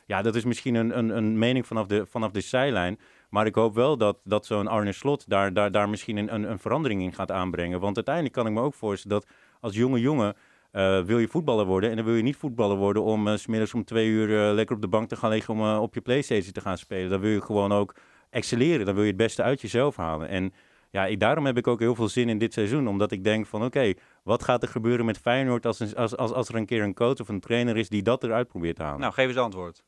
ja, 0.05 0.21
dat 0.21 0.35
is 0.35 0.43
misschien 0.43 0.75
een, 0.75 0.97
een, 0.97 1.09
een 1.09 1.37
mening 1.37 1.67
vanaf 1.67 1.87
de, 1.87 2.05
vanaf 2.05 2.31
de 2.31 2.41
zijlijn. 2.41 2.99
Maar 3.29 3.45
ik 3.45 3.55
hoop 3.55 3.75
wel 3.75 3.97
dat, 3.97 4.17
dat 4.23 4.45
zo'n 4.45 4.67
Arne 4.67 4.91
Slot 4.91 5.29
daar, 5.29 5.53
daar, 5.53 5.71
daar 5.71 5.89
misschien 5.89 6.17
een, 6.17 6.33
een, 6.33 6.51
een 6.51 6.59
verandering 6.59 7.01
in 7.01 7.13
gaat 7.13 7.31
aanbrengen. 7.31 7.79
Want 7.79 7.95
uiteindelijk 7.95 8.35
kan 8.35 8.47
ik 8.47 8.53
me 8.53 8.61
ook 8.61 8.73
voorstellen 8.73 9.19
dat 9.19 9.29
als 9.59 9.75
jonge 9.75 9.99
jongen 9.99 10.35
uh, 10.71 11.01
wil 11.01 11.19
je 11.19 11.27
voetballer 11.27 11.65
worden 11.65 11.89
en 11.89 11.95
dan 11.95 12.05
wil 12.05 12.15
je 12.15 12.23
niet 12.23 12.35
voetballer 12.35 12.77
worden 12.77 13.03
om 13.03 13.27
uh, 13.27 13.35
smiddags 13.35 13.73
om 13.73 13.83
twee 13.83 14.07
uur 14.07 14.29
uh, 14.29 14.53
lekker 14.53 14.75
op 14.75 14.81
de 14.81 14.87
bank 14.87 15.09
te 15.09 15.15
gaan 15.15 15.29
liggen 15.29 15.53
om 15.53 15.77
op 15.77 15.93
je 15.93 16.01
Playstation 16.01 16.51
te 16.51 16.61
gaan 16.61 16.77
spelen. 16.77 17.09
Dan 17.09 17.19
wil 17.19 17.31
je 17.31 17.41
gewoon 17.41 17.71
ook 17.71 17.95
excelleren. 18.29 18.85
Dan 18.85 18.93
wil 18.93 19.03
je 19.03 19.09
het 19.09 19.17
beste 19.17 19.43
uit 19.43 19.61
jezelf 19.61 19.95
halen. 19.95 20.27
En 20.27 20.53
ja, 20.89 21.05
ik, 21.05 21.19
daarom 21.19 21.45
heb 21.45 21.57
ik 21.57 21.67
ook 21.67 21.79
heel 21.79 21.95
veel 21.95 22.09
zin 22.09 22.29
in 22.29 22.37
dit 22.37 22.53
seizoen. 22.53 22.87
Omdat 22.87 23.11
ik 23.11 23.23
denk 23.23 23.45
van 23.45 23.63
oké, 23.63 23.93
wat 24.23 24.43
gaat 24.43 24.63
er 24.63 24.69
gebeuren 24.69 25.05
met 25.05 25.17
Feyenoord 25.17 25.65
als, 25.65 25.79
een, 25.79 25.95
als, 25.95 26.17
als, 26.17 26.31
als 26.31 26.49
er 26.49 26.55
een 26.55 26.65
keer 26.65 26.83
een 26.83 26.93
coach 26.93 27.19
of 27.19 27.29
een 27.29 27.39
trainer 27.39 27.77
is 27.77 27.89
die 27.89 28.01
dat 28.01 28.23
eruit 28.23 28.47
probeert 28.47 28.75
te 28.75 28.83
halen? 28.83 28.99
Nou, 28.99 29.13
geef 29.13 29.27
eens 29.27 29.37
antwoord. 29.37 29.83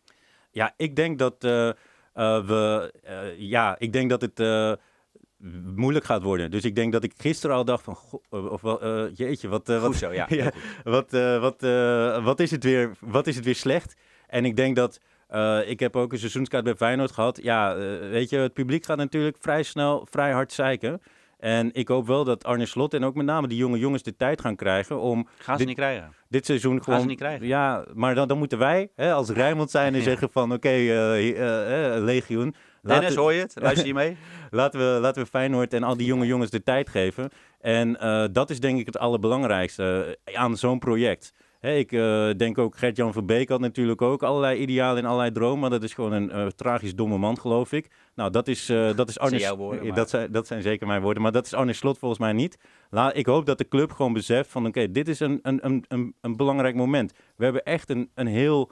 Ja, 0.52 0.74
ik 0.78 0.96
denk 0.96 1.20
dat 1.20 1.44
we. 2.14 2.94
Uh, 3.10 3.40
ja, 3.40 3.76
ik 3.80 3.94
denk 3.94 4.10
dat 4.10 4.22
het 4.22 4.40
moeilijk 5.76 6.06
gaat 6.06 6.24
worden. 6.24 6.52
Dus 6.52 6.64
ik 6.64 6.76
denk 6.76 6.92
dat 6.92 7.04
ik 7.04 7.14
gisteren 7.18 7.56
al 7.56 7.66
dacht 7.66 7.84
van, 7.84 7.98
of 8.30 8.62
jeetje, 9.14 9.48
wat, 9.48 9.68
wat, 9.68 9.96
zo, 9.96 10.14
ja, 10.14 10.26
ja 10.42 10.52
wat, 10.84 11.12
wat, 11.40 11.62
wat, 12.24 12.40
is 12.40 12.52
het 12.52 12.64
weer, 12.64 12.92
wat 13.00 13.28
is 13.28 13.36
het 13.36 13.46
weer 13.46 13.56
slecht? 13.56 13.96
En 14.28 14.46
ik 14.46 14.56
denk 14.56 14.76
dat, 14.76 15.00
ik 15.66 15.80
heb 15.80 15.96
ook 15.96 16.12
een 16.12 16.20
seizoenskaart 16.20 16.64
bij 16.64 16.76
Feyenoord 16.76 17.12
gehad. 17.12 17.40
Ja, 17.44 17.76
weet 18.10 18.30
je, 18.30 18.38
het 18.38 18.54
publiek 18.54 18.86
gaat 18.86 18.98
natuurlijk 18.98 19.38
vrij 19.40 19.64
snel, 19.64 20.08
vrij 20.10 20.32
hard 20.32 20.54
zeiken. 20.54 21.02
En 21.42 21.70
ik 21.74 21.88
hoop 21.88 22.08
wel 22.08 22.24
dat 22.24 22.44
Arne 22.44 22.66
Slot 22.66 22.94
en 22.94 23.04
ook 23.04 23.16
met 23.16 23.26
name 23.26 23.48
die 23.48 23.58
jonge 23.58 23.80
jongens 23.80 24.04
de 24.04 24.16
tijd 24.16 24.42
gaan 24.42 24.56
krijgen 24.56 25.00
om... 25.00 25.28
Gaan 25.38 25.54
ze 25.54 25.58
dit, 25.58 25.68
niet 25.68 25.76
krijgen. 25.76 26.14
Dit 26.30 26.46
seizoen 26.46 26.74
gaan 26.74 26.84
gewoon... 26.84 27.02
ze 27.02 27.06
niet 27.06 27.18
krijgen. 27.18 27.48
Ja, 27.48 27.86
maar 27.94 28.16
dan, 28.16 28.28
dan 28.28 28.38
moeten 28.38 28.58
wij 28.58 28.90
hè, 28.96 29.14
als 29.14 29.30
Rijnmond 29.30 29.72
zijn 29.72 29.96
en 29.96 30.02
zeggen 30.12 30.30
van 30.32 30.44
oké, 30.44 30.54
okay, 30.54 30.82
uh, 30.82 31.30
uh, 31.30 31.96
uh, 31.96 32.04
legioen... 32.04 32.56
Dennis, 32.82 33.16
hoor 33.16 33.34
je 33.34 33.40
het? 33.40 33.56
Luister 33.62 33.88
je 33.88 33.94
mee? 33.94 34.18
laten, 34.50 34.80
we, 34.80 35.00
laten 35.00 35.22
we 35.24 35.30
Feyenoord 35.30 35.74
en 35.74 35.84
al 35.84 35.98
die 35.98 36.06
jonge 36.06 36.26
jongens 36.26 36.52
de 36.52 36.64
tijd 36.64 36.90
geven. 36.90 37.30
En 37.60 37.98
dat 38.32 38.50
is 38.50 38.60
denk 38.60 38.80
ik 38.80 38.86
het 38.86 38.98
allerbelangrijkste 38.98 40.18
aan 40.34 40.58
zo'n 40.58 40.80
project. 40.80 41.34
Hey, 41.62 41.80
ik 41.80 41.92
uh, 41.92 42.30
denk 42.38 42.58
ook, 42.58 42.78
Gert-Jan 42.78 43.14
Verbeek 43.14 43.50
had 43.50 43.60
natuurlijk 43.60 44.02
ook 44.02 44.24
allerlei 44.24 44.60
idealen 44.60 45.04
en 45.04 45.10
allerlei 45.10 45.32
dromen. 45.32 45.60
Maar 45.60 45.70
dat 45.70 45.84
is 45.84 45.94
gewoon 45.94 46.12
een 46.12 46.30
uh, 46.30 46.48
tragisch 46.48 46.96
domme 46.96 47.18
man, 47.18 47.40
geloof 47.40 47.72
ik. 47.72 47.92
Nou, 48.16 48.32
dat 48.32 48.48
is, 48.48 48.70
uh, 48.70 48.96
dat 48.96 49.10
is 49.10 49.20
Arne... 49.20 49.38
Dat 49.38 49.42
zijn, 49.42 49.58
woorden, 49.58 49.86
maar... 49.88 49.96
dat, 49.96 50.10
zijn, 50.10 50.32
dat 50.32 50.48
zijn 50.48 50.62
zeker 50.62 50.88
mijn 50.88 51.02
woorden. 51.02 51.24
Maar 51.24 51.32
dat 51.32 51.46
is 51.46 51.54
Arne 51.54 51.74
Slot 51.74 51.98
volgens 51.98 52.20
mij 52.20 52.34
niet. 52.34 52.58
La, 52.90 53.14
ik 53.14 53.26
hoop 53.26 53.46
dat 53.46 53.58
de 53.58 53.68
club 53.68 53.92
gewoon 53.92 54.14
beseft 54.14 54.50
van, 54.50 54.66
oké, 54.68 54.80
okay, 54.80 54.92
dit 54.92 55.08
is 55.08 55.20
een, 55.20 55.40
een, 55.42 55.66
een, 55.66 55.86
een, 55.88 56.16
een 56.22 56.36
belangrijk 56.36 56.76
moment. 56.76 57.14
We 57.36 57.44
hebben 57.44 57.64
echt 57.64 57.90
een, 57.90 58.10
een 58.14 58.28
heel 58.28 58.72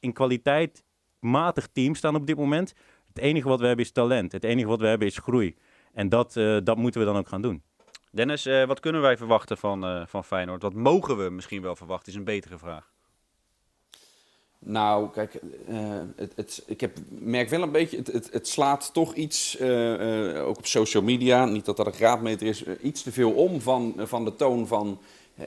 in 0.00 0.12
kwaliteit 0.12 0.84
matig 1.18 1.68
team 1.72 1.94
staan 1.94 2.14
op 2.14 2.26
dit 2.26 2.36
moment. 2.36 2.72
Het 3.08 3.18
enige 3.18 3.48
wat 3.48 3.60
we 3.60 3.66
hebben 3.66 3.84
is 3.84 3.92
talent. 3.92 4.32
Het 4.32 4.44
enige 4.44 4.68
wat 4.68 4.80
we 4.80 4.86
hebben 4.86 5.06
is 5.06 5.18
groei. 5.18 5.56
En 5.92 6.08
dat, 6.08 6.32
dat 6.64 6.76
moeten 6.76 7.00
we 7.00 7.06
dan 7.06 7.16
ook 7.16 7.28
gaan 7.28 7.42
doen. 7.42 7.62
Dennis, 8.10 8.46
uh, 8.46 8.64
wat 8.64 8.80
kunnen 8.80 9.00
wij 9.00 9.16
verwachten 9.16 9.58
van, 9.58 9.84
uh, 9.84 10.02
van 10.06 10.24
Feyenoord? 10.24 10.62
Wat 10.62 10.74
mogen 10.74 11.24
we 11.24 11.30
misschien 11.30 11.62
wel 11.62 11.76
verwachten, 11.76 12.12
is 12.12 12.18
een 12.18 12.24
betere 12.24 12.58
vraag. 12.58 12.90
Nou, 14.58 15.10
kijk, 15.10 15.40
uh, 15.68 15.78
het, 16.16 16.32
het, 16.36 16.62
ik 16.66 16.80
heb, 16.80 16.98
merk 17.08 17.48
wel 17.48 17.62
een 17.62 17.72
beetje, 17.72 17.96
het, 17.96 18.06
het, 18.06 18.32
het 18.32 18.48
slaat 18.48 18.92
toch 18.92 19.14
iets, 19.14 19.60
ook 20.36 20.58
op 20.58 20.66
social 20.66 21.02
media, 21.02 21.44
niet 21.44 21.64
dat 21.64 21.76
dat 21.76 21.86
een 21.86 21.92
graadmeter 21.92 22.46
is, 22.46 22.64
iets 22.82 23.02
te 23.02 23.12
veel 23.12 23.32
om 23.32 23.60
van, 23.60 23.94
van 23.98 24.24
de 24.24 24.34
toon 24.34 24.66
van 24.66 25.00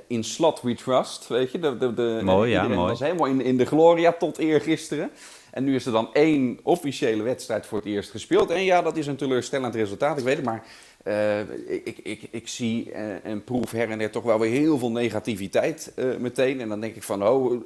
in 0.07 0.23
slot 0.23 0.61
we 0.61 0.75
trust, 0.75 1.27
weet 1.27 1.51
je. 1.51 1.59
De, 1.59 1.77
de, 1.77 1.93
de, 1.93 2.19
mooi, 2.23 2.51
ja, 2.51 2.67
mooi. 2.67 2.77
was 2.77 2.99
helemaal 2.99 3.27
in, 3.27 3.41
in 3.41 3.57
de 3.57 3.65
gloria 3.65 4.11
tot 4.11 4.37
eergisteren. 4.37 5.11
En 5.51 5.63
nu 5.63 5.75
is 5.75 5.85
er 5.85 5.91
dan 5.91 6.13
één 6.13 6.59
officiële 6.63 7.23
wedstrijd 7.23 7.65
voor 7.65 7.77
het 7.77 7.87
eerst 7.87 8.11
gespeeld. 8.11 8.49
En 8.49 8.63
ja, 8.63 8.81
dat 8.81 8.97
is 8.97 9.07
een 9.07 9.15
teleurstellend 9.15 9.75
resultaat, 9.75 10.17
ik 10.17 10.23
weet 10.23 10.35
het, 10.35 10.45
maar... 10.45 10.63
Uh, 11.03 11.39
ik, 11.85 11.97
ik, 12.03 12.27
ik, 12.31 12.47
zie 12.47 12.89
uh, 12.89 13.25
en 13.25 13.43
proef 13.43 13.71
her 13.71 13.89
en 13.89 13.97
der 13.97 14.11
toch 14.11 14.23
wel 14.23 14.39
weer 14.39 14.51
heel 14.51 14.77
veel 14.77 14.91
negativiteit 14.91 15.93
uh, 15.95 16.17
meteen. 16.17 16.61
En 16.61 16.69
dan 16.69 16.79
denk 16.79 16.95
ik 16.95 17.03
van, 17.03 17.27
oh... 17.27 17.63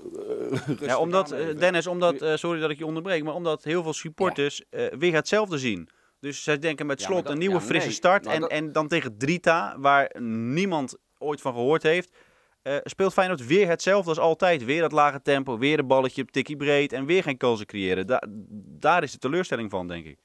ja, 0.80 0.98
omdat, 0.98 1.36
Dennis, 1.58 1.88
omdat, 1.88 2.26
sorry 2.40 2.60
dat 2.60 2.70
ik 2.70 2.78
je 2.78 2.86
onderbreek, 2.86 3.24
maar 3.24 3.34
omdat 3.34 3.64
heel 3.64 3.84
veel 3.84 3.94
supporters 3.94 4.64
ja. 4.70 4.98
weer 4.98 5.14
hetzelfde 5.14 5.58
zien. 5.58 5.90
Dus 6.20 6.44
zij 6.44 6.60
denken 6.60 6.86
met 6.86 7.02
slot 7.02 7.18
ja, 7.18 7.24
dat, 7.24 7.32
een 7.32 7.38
nieuwe 7.38 7.56
ja, 7.56 7.62
frisse 7.62 7.88
nee. 7.88 7.96
start. 7.96 8.24
Nou, 8.24 8.36
en, 8.36 8.42
dat... 8.42 8.52
en 8.52 8.72
dan 8.72 8.88
tegen 8.88 9.18
Drita, 9.18 9.76
waar 9.80 10.16
niemand 10.22 10.98
ooit 11.18 11.42
van 11.42 11.54
gehoord 11.54 11.84
heeft, 11.84 12.18
speelt 12.84 13.14
Feyenoord 13.14 13.46
weer 13.46 13.68
hetzelfde 13.68 14.10
als 14.10 14.20
altijd. 14.20 14.66
Weer 14.66 14.82
dat 14.82 14.92
lage 14.92 15.22
tempo, 15.22 15.58
weer 15.58 15.80
een 15.80 15.88
balletje 15.88 16.26
tikkie 16.26 16.58
breed 16.58 16.94
en 16.94 17.06
weer 17.06 17.24
geen 17.24 17.38
kansen 17.38 17.66
creëren. 17.66 18.08
Da 18.08 18.24
daar 18.80 19.04
is 19.04 19.12
de 19.12 19.18
teleurstelling 19.18 19.70
van, 19.70 19.88
denk 19.88 20.06
ik. 20.06 20.18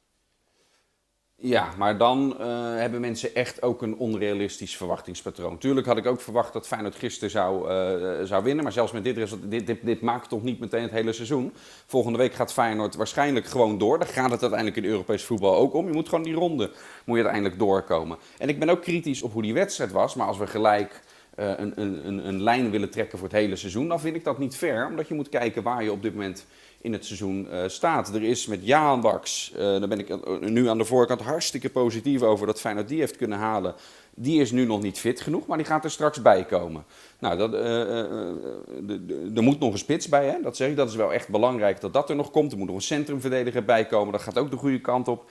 Ja, 1.44 1.68
maar 1.78 1.98
dan 1.98 2.36
uh, 2.40 2.46
hebben 2.76 3.00
mensen 3.00 3.34
echt 3.34 3.62
ook 3.62 3.82
een 3.82 3.96
onrealistisch 3.96 4.76
verwachtingspatroon. 4.76 5.58
Tuurlijk 5.58 5.86
had 5.86 5.96
ik 5.96 6.06
ook 6.06 6.20
verwacht 6.20 6.52
dat 6.52 6.66
Feyenoord 6.66 6.94
gisteren 6.94 7.30
zou, 7.30 7.70
uh, 7.70 8.24
zou 8.24 8.44
winnen. 8.44 8.64
Maar 8.64 8.72
zelfs 8.72 8.92
met 8.92 9.04
dit 9.04 9.16
resultaat, 9.16 9.50
dit, 9.50 9.78
dit, 9.82 10.00
maakt 10.00 10.28
toch 10.28 10.42
niet 10.42 10.60
meteen 10.60 10.82
het 10.82 10.90
hele 10.90 11.12
seizoen. 11.12 11.52
Volgende 11.86 12.18
week 12.18 12.34
gaat 12.34 12.52
Feyenoord 12.52 12.94
waarschijnlijk 12.94 13.46
gewoon 13.46 13.78
door. 13.78 13.98
Daar 13.98 14.08
gaat 14.08 14.30
het 14.30 14.40
uiteindelijk 14.40 14.84
in 14.84 14.90
Europees 14.90 15.24
voetbal 15.24 15.56
ook 15.56 15.74
om. 15.74 15.86
Je 15.86 15.92
moet 15.92 16.08
gewoon 16.08 16.24
die 16.24 16.34
ronde 16.34 16.70
moet 17.04 17.16
je 17.16 17.22
uiteindelijk 17.22 17.58
doorkomen. 17.58 18.18
En 18.38 18.48
ik 18.48 18.58
ben 18.58 18.68
ook 18.68 18.82
kritisch 18.82 19.22
op 19.22 19.32
hoe 19.32 19.42
die 19.42 19.54
wedstrijd 19.54 19.92
was. 19.92 20.14
Maar 20.14 20.26
als 20.26 20.38
we 20.38 20.46
gelijk 20.46 21.00
uh, 21.38 21.50
een, 21.56 21.80
een, 21.80 22.26
een 22.26 22.42
lijn 22.42 22.70
willen 22.70 22.90
trekken 22.90 23.18
voor 23.18 23.28
het 23.28 23.36
hele 23.36 23.56
seizoen, 23.56 23.88
dan 23.88 24.00
vind 24.00 24.16
ik 24.16 24.24
dat 24.24 24.38
niet 24.38 24.56
fair. 24.56 24.86
Omdat 24.86 25.08
je 25.08 25.14
moet 25.14 25.28
kijken 25.28 25.62
waar 25.62 25.82
je 25.82 25.92
op 25.92 26.02
dit 26.02 26.14
moment 26.14 26.46
in 26.82 26.92
het 26.92 27.04
seizoen 27.04 27.48
uh, 27.50 27.62
staat. 27.66 28.14
Er 28.14 28.22
is 28.22 28.46
met 28.46 28.66
Jaan 28.66 29.00
Baks, 29.00 29.52
uh, 29.52 29.58
daar 29.58 29.88
ben 29.88 29.98
ik 29.98 30.40
nu 30.40 30.68
aan 30.68 30.78
de 30.78 30.84
voorkant 30.84 31.20
hartstikke 31.20 31.70
positief 31.70 32.22
over 32.22 32.46
dat 32.46 32.60
Feyenoord 32.60 32.88
die 32.88 32.98
heeft 32.98 33.16
kunnen 33.16 33.38
halen. 33.38 33.74
Die 34.14 34.40
is 34.40 34.50
nu 34.50 34.64
nog 34.64 34.82
niet 34.82 34.98
fit 34.98 35.20
genoeg, 35.20 35.46
maar 35.46 35.56
die 35.56 35.66
gaat 35.66 35.84
er 35.84 35.90
straks 35.90 36.22
bij 36.22 36.44
komen. 36.44 36.84
Nou, 37.18 37.36
dat, 37.36 37.54
uh, 37.54 39.36
er 39.36 39.42
moet 39.42 39.58
nog 39.58 39.72
een 39.72 39.78
spits 39.78 40.08
bij, 40.08 40.26
hè? 40.26 40.36
dat 40.42 40.56
zeg 40.56 40.68
ik. 40.68 40.76
Dat 40.76 40.88
is 40.88 40.94
wel 40.94 41.12
echt 41.12 41.28
belangrijk 41.28 41.80
dat 41.80 41.92
dat 41.92 42.10
er 42.10 42.16
nog 42.16 42.30
komt. 42.30 42.52
Er 42.52 42.58
moet 42.58 42.66
nog 42.66 42.76
een 42.76 42.82
centrumverdediger 42.82 43.64
bij 43.64 43.86
komen. 43.86 44.12
Dat 44.12 44.22
gaat 44.22 44.38
ook 44.38 44.50
de 44.50 44.56
goede 44.56 44.80
kant 44.80 45.08
op. 45.08 45.30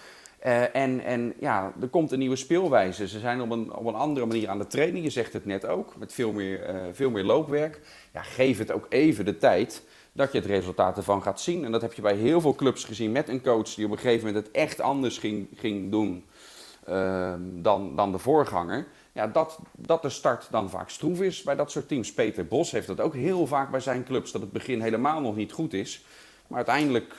En, 0.73 1.03
en 1.03 1.33
ja, 1.39 1.73
er 1.81 1.87
komt 1.87 2.11
een 2.11 2.19
nieuwe 2.19 2.35
speelwijze. 2.35 3.07
Ze 3.07 3.19
zijn 3.19 3.41
op 3.41 3.51
een, 3.51 3.73
op 3.75 3.85
een 3.85 3.95
andere 3.95 4.25
manier 4.25 4.49
aan 4.49 4.57
de 4.57 4.67
training. 4.67 5.03
Je 5.03 5.09
zegt 5.09 5.33
het 5.33 5.45
net 5.45 5.65
ook, 5.65 5.93
met 5.97 6.13
veel 6.13 6.31
meer, 6.31 6.75
veel 6.91 7.09
meer 7.09 7.23
loopwerk. 7.23 7.79
Ja, 8.13 8.21
geef 8.21 8.57
het 8.57 8.71
ook 8.71 8.85
even 8.89 9.25
de 9.25 9.37
tijd 9.37 9.83
dat 10.13 10.31
je 10.31 10.37
het 10.37 10.47
resultaat 10.47 10.97
ervan 10.97 11.21
gaat 11.21 11.41
zien. 11.41 11.65
En 11.65 11.71
dat 11.71 11.81
heb 11.81 11.93
je 11.93 12.01
bij 12.01 12.15
heel 12.15 12.41
veel 12.41 12.55
clubs 12.55 12.83
gezien 12.83 13.11
met 13.11 13.29
een 13.29 13.41
coach 13.41 13.73
die 13.73 13.85
op 13.85 13.91
een 13.91 13.97
gegeven 13.97 14.27
moment 14.27 14.45
het 14.45 14.55
echt 14.55 14.81
anders 14.81 15.17
ging, 15.17 15.47
ging 15.55 15.91
doen 15.91 16.25
uh, 16.89 17.33
dan, 17.39 17.95
dan 17.95 18.11
de 18.11 18.17
voorganger. 18.17 18.87
Ja, 19.11 19.27
dat, 19.27 19.59
dat 19.77 20.01
de 20.01 20.09
start 20.09 20.47
dan 20.51 20.69
vaak 20.69 20.89
stroef 20.89 21.21
is 21.21 21.43
bij 21.43 21.55
dat 21.55 21.71
soort 21.71 21.87
teams. 21.87 22.13
Peter 22.13 22.47
Bos 22.47 22.71
heeft 22.71 22.87
dat 22.87 22.99
ook 22.99 23.13
heel 23.13 23.47
vaak 23.47 23.71
bij 23.71 23.79
zijn 23.79 24.03
clubs, 24.03 24.31
dat 24.31 24.41
het 24.41 24.51
begin 24.51 24.81
helemaal 24.81 25.21
nog 25.21 25.35
niet 25.35 25.51
goed 25.51 25.73
is. 25.73 26.05
Maar 26.47 26.57
uiteindelijk 26.57 27.15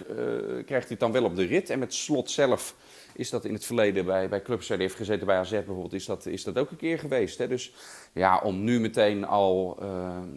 krijgt 0.67 0.69
hij 0.69 0.87
het 0.89 1.01
dan 1.01 1.13
wel 1.13 1.25
op 1.25 1.37
de 1.37 1.45
rit. 1.45 1.71
En 1.71 1.79
met 1.79 1.95
slot 1.95 2.31
zelf 2.31 2.75
is 3.15 3.31
dat 3.31 3.45
in 3.45 3.53
het 3.53 3.65
verleden 3.65 4.05
bij, 4.05 4.29
bij 4.29 4.43
clubs 4.43 4.69
waar 4.69 4.77
hij 4.77 4.87
heeft 4.87 4.99
gezeten, 4.99 5.27
bij 5.27 5.37
AZ 5.37 5.51
bijvoorbeeld, 5.51 5.93
is 5.93 6.05
dat, 6.05 6.27
is 6.27 6.45
dat 6.45 6.59
ook 6.59 6.71
een 6.71 6.77
keer 6.77 6.99
geweest. 6.99 7.39
Hè? 7.39 7.49
Dus 7.49 7.73
ja, 8.13 8.41
om 8.45 8.65
nu 8.65 8.81
meteen 8.81 9.25
al 9.25 9.79
uh, 9.83 9.89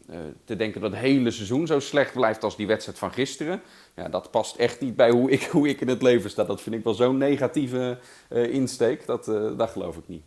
uh, 0.10 0.18
te 0.44 0.56
denken 0.56 0.82
dat 0.82 0.92
het 0.92 1.00
hele 1.00 1.32
seizoen 1.32 1.68
zo 1.68 1.80
slecht 1.80 2.14
blijft 2.14 2.44
als 2.44 2.58
die 2.58 2.68
wedstrijd 2.68 2.98
van 2.98 3.12
gisteren, 3.12 3.62
ja, 3.96 4.10
dat 4.10 4.32
past 4.32 4.56
echt 4.56 4.82
niet 4.82 4.96
bij 4.96 5.10
hoe 5.10 5.32
ik, 5.32 5.44
hoe 5.56 5.68
ik 5.68 5.82
in 5.82 5.88
het 5.88 6.02
leven 6.02 6.30
sta. 6.30 6.44
Dat 6.44 6.62
vind 6.62 6.76
ik 6.76 6.84
wel 6.84 6.94
zo'n 6.94 7.18
negatieve 7.18 7.98
uh, 8.30 8.54
insteek, 8.54 9.06
dat, 9.06 9.26
dat 9.58 9.70
geloof 9.70 9.98
ik 9.98 10.08
niet. 10.08 10.24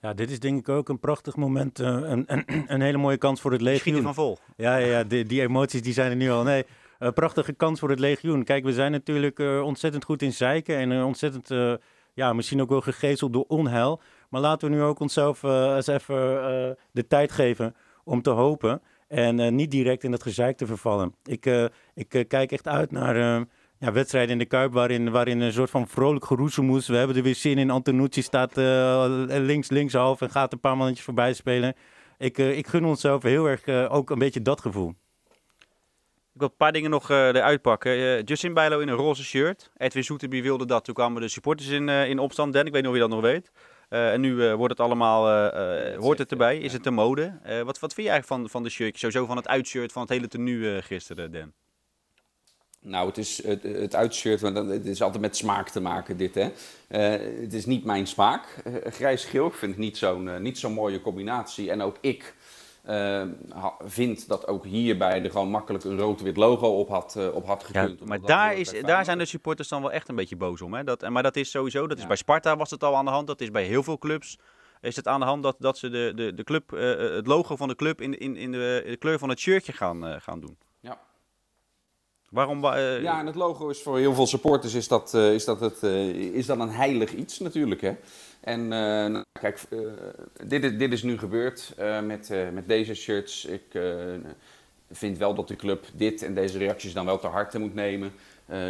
Ja, 0.00 0.14
dit 0.14 0.30
is 0.30 0.40
denk 0.40 0.58
ik 0.58 0.68
ook 0.68 0.88
een 0.88 0.98
prachtig 0.98 1.36
moment, 1.36 1.78
een, 1.78 2.24
een, 2.26 2.44
een, 2.66 2.80
hele 2.80 2.98
mooie 2.98 3.16
kans 3.16 3.40
voor 3.40 3.52
het 3.52 3.60
legioen. 3.60 3.94
Schiet 3.94 4.04
van 4.04 4.14
vol. 4.14 4.38
Ja, 4.56 4.76
ja, 4.76 4.86
ja 4.86 5.04
die, 5.04 5.24
die 5.24 5.40
emoties 5.40 5.82
die 5.82 5.92
zijn 5.92 6.10
er 6.10 6.16
nu 6.16 6.30
al. 6.30 6.42
Nee, 6.42 6.64
uh, 7.02 7.08
prachtige 7.10 7.52
kans 7.52 7.80
voor 7.80 7.90
het 7.90 7.98
legioen. 7.98 8.44
Kijk, 8.44 8.64
we 8.64 8.72
zijn 8.72 8.92
natuurlijk 8.92 9.38
uh, 9.38 9.62
ontzettend 9.62 10.04
goed 10.04 10.22
in 10.22 10.32
zeiken 10.32 10.76
en 10.76 10.90
uh, 10.90 11.06
ontzettend, 11.06 11.78
ja, 12.14 12.32
misschien 12.32 12.60
ook 12.60 12.68
wel 12.68 12.80
gegezeld 12.80 13.32
door 13.32 13.44
onheil. 13.48 14.00
Maar 14.28 14.40
laten 14.40 14.70
we 14.70 14.76
nu 14.76 14.82
ook 14.82 15.00
onszelf 15.00 15.42
eens 15.42 15.86
even 15.86 16.16
de 16.90 17.06
tijd 17.06 17.32
geven 17.32 17.74
om 18.04 18.22
te 18.22 18.30
hopen 18.30 18.82
en 19.08 19.54
niet 19.54 19.70
direct 19.70 20.04
in 20.04 20.12
het 20.12 20.22
gezeik 20.22 20.56
te 20.56 20.66
vervallen. 20.66 21.14
Ik, 21.24 21.70
ik 21.94 22.24
kijk 22.28 22.52
echt 22.52 22.68
uit 22.68 22.90
naar 22.90 23.46
ja, 23.78 23.92
wedstrijden 23.92 24.32
in 24.32 24.38
de 24.38 24.44
Kuip 24.44 24.72
waarin, 24.72 25.10
waarin 25.10 25.40
een 25.40 25.52
soort 25.52 25.70
van 25.70 25.88
vrolijk 25.88 26.24
geroezemoes. 26.24 26.88
We 26.88 26.96
hebben 26.96 27.16
er 27.16 27.22
weer 27.22 27.34
zin 27.34 27.58
in. 27.58 27.70
Antonucci 27.70 28.22
staat 28.22 28.56
links, 29.26 29.70
linkshalf 29.70 30.20
en 30.20 30.30
gaat 30.30 30.52
een 30.52 30.60
paar 30.60 30.76
mannetjes 30.76 31.04
voorbij 31.04 31.32
spelen. 31.32 31.74
Ik, 32.18 32.38
ik 32.38 32.66
gun 32.66 32.84
onszelf 32.84 33.22
heel 33.22 33.46
erg 33.46 33.88
ook 33.88 34.10
een 34.10 34.18
beetje 34.18 34.42
dat 34.42 34.60
gevoel. 34.60 34.94
Ik 36.34 36.40
wil 36.40 36.48
een 36.48 36.56
paar 36.56 36.72
dingen 36.72 36.90
nog 36.90 37.10
uh, 37.10 37.26
eruit 37.26 37.62
pakken. 37.62 37.98
Uh, 37.98 38.22
Justin 38.22 38.54
Bijlo 38.54 38.78
in 38.78 38.88
een 38.88 38.94
roze 38.94 39.24
shirt. 39.24 39.70
Edwin 39.76 40.04
Soeterby 40.04 40.42
wilde 40.42 40.66
dat. 40.66 40.84
Toen 40.84 40.94
kwamen 40.94 41.22
de 41.22 41.28
supporters 41.28 41.68
in, 41.68 41.88
uh, 41.88 42.08
in 42.08 42.18
opstand. 42.18 42.52
Dan, 42.52 42.66
ik 42.66 42.72
weet 42.72 42.82
niet 42.82 42.90
of 42.90 42.96
je 42.96 43.02
dat 43.02 43.10
nog 43.10 43.20
weet. 43.20 43.50
en 43.88 44.20
nu 44.20 44.54
wordt 44.54 44.78
het 44.78 44.80
allemaal, 44.80 45.50
hoort 45.96 46.18
het 46.18 46.30
erbij. 46.30 46.58
Is 46.58 46.72
het 46.72 46.84
de 46.84 46.90
mode? 46.90 47.38
wat, 47.64 47.78
wat 47.78 47.94
vind 47.94 48.06
je 48.06 48.12
eigenlijk 48.12 48.26
van, 48.26 48.50
van 48.50 48.62
de 48.62 48.68
shirt? 48.68 48.98
Sowieso 48.98 49.26
van 49.26 49.36
het 49.36 49.48
uitshirt 49.48 49.92
van 49.92 50.02
het 50.02 50.10
hele 50.10 50.28
tenue 50.28 50.82
gisteren, 50.82 51.32
Dan? 51.32 51.52
Nou, 52.80 53.06
het 53.08 53.18
is 53.18 53.44
het, 53.44 53.62
het 53.62 53.94
uitshirt, 53.94 54.40
want 54.40 54.56
het 54.56 54.86
is 54.86 55.02
altijd 55.02 55.22
met 55.22 55.36
smaak 55.36 55.68
te 55.68 55.80
maken 55.80 56.16
dit, 56.16 56.34
hè. 56.34 56.48
het 57.42 57.52
is 57.52 57.66
niet 57.66 57.84
mijn 57.84 58.06
smaak. 58.06 58.62
Grijs-geel, 58.84 59.46
ik 59.46 59.54
vind 59.54 59.72
het 59.72 59.80
niet 59.80 59.96
zo'n 59.96 60.42
niet 60.42 60.58
zo'n 60.58 60.72
mooie 60.72 61.00
combinatie. 61.00 61.70
En 61.70 61.82
ook 61.82 61.96
ik 62.00 62.34
uh, 62.88 63.22
vindt 63.84 64.28
dat 64.28 64.46
ook 64.46 64.64
hierbij 64.64 65.22
er 65.22 65.30
gewoon 65.30 65.50
makkelijk 65.50 65.84
een 65.84 65.98
rood-wit 65.98 66.36
logo 66.36 66.78
op 66.78 66.88
had, 66.88 67.14
uh, 67.18 67.34
op 67.34 67.46
had 67.46 67.64
gekund. 67.64 67.98
Ja, 67.98 68.06
maar 68.06 68.20
daar, 68.20 68.54
is, 68.54 68.80
daar 68.82 69.04
zijn 69.04 69.18
de 69.18 69.24
supporters 69.24 69.68
dan 69.68 69.82
wel 69.82 69.92
echt 69.92 70.08
een 70.08 70.14
beetje 70.14 70.36
boos 70.36 70.62
om. 70.62 70.74
Hè? 70.74 70.84
Dat, 70.84 71.08
maar 71.08 71.22
dat 71.22 71.36
is 71.36 71.50
sowieso, 71.50 71.86
dat 71.86 71.98
is 71.98 72.06
bij 72.06 72.16
Sparta 72.16 72.56
was 72.56 72.70
het 72.70 72.84
al 72.84 72.96
aan 72.96 73.04
de 73.04 73.10
hand, 73.10 73.26
dat 73.26 73.40
is 73.40 73.50
bij 73.50 73.64
heel 73.64 73.82
veel 73.82 73.98
clubs. 73.98 74.38
Is 74.80 74.96
het 74.96 75.08
aan 75.08 75.20
de 75.20 75.26
hand 75.26 75.42
dat, 75.42 75.56
dat 75.58 75.78
ze 75.78 75.90
de, 75.90 76.12
de, 76.14 76.34
de 76.34 76.44
club, 76.44 76.72
uh, 76.72 76.98
het 77.14 77.26
logo 77.26 77.56
van 77.56 77.68
de 77.68 77.74
club 77.74 78.00
in, 78.00 78.18
in, 78.18 78.36
in 78.36 78.52
de, 78.52 78.82
de 78.86 78.96
kleur 78.96 79.18
van 79.18 79.28
het 79.28 79.38
shirtje 79.38 79.72
gaan, 79.72 80.20
gaan 80.20 80.40
doen? 80.40 80.56
Waarom? 82.32 82.64
Uh, 82.64 83.02
ja, 83.02 83.18
en 83.18 83.26
het 83.26 83.34
logo 83.34 83.68
is 83.68 83.82
voor 83.82 83.98
heel 83.98 84.14
veel 84.14 84.26
supporters 84.26 84.74
is 84.74 84.88
dat, 84.88 85.12
uh, 85.14 85.34
is 85.34 85.44
dat, 85.44 85.60
het, 85.60 85.82
uh, 85.82 86.08
is 86.14 86.46
dat 86.46 86.58
een 86.58 86.70
heilig 86.70 87.14
iets 87.14 87.38
natuurlijk. 87.38 87.80
Hè? 87.80 87.92
En 88.40 88.68
nou, 88.68 89.24
kijk, 89.40 89.60
dit, 90.46 90.64
is, 90.64 90.78
dit 90.78 90.92
is 90.92 91.02
nu 91.02 91.18
gebeurd 91.18 91.74
met, 92.04 92.30
met 92.52 92.68
deze 92.68 92.94
shirts. 92.94 93.44
Ik 93.44 93.64
vind 94.90 95.18
wel 95.18 95.34
dat 95.34 95.48
de 95.48 95.56
club 95.56 95.86
dit 95.94 96.22
en 96.22 96.34
deze 96.34 96.58
reacties 96.58 96.92
dan 96.92 97.04
wel 97.04 97.18
te 97.18 97.26
harte 97.26 97.58
moet 97.58 97.74
nemen. 97.74 98.12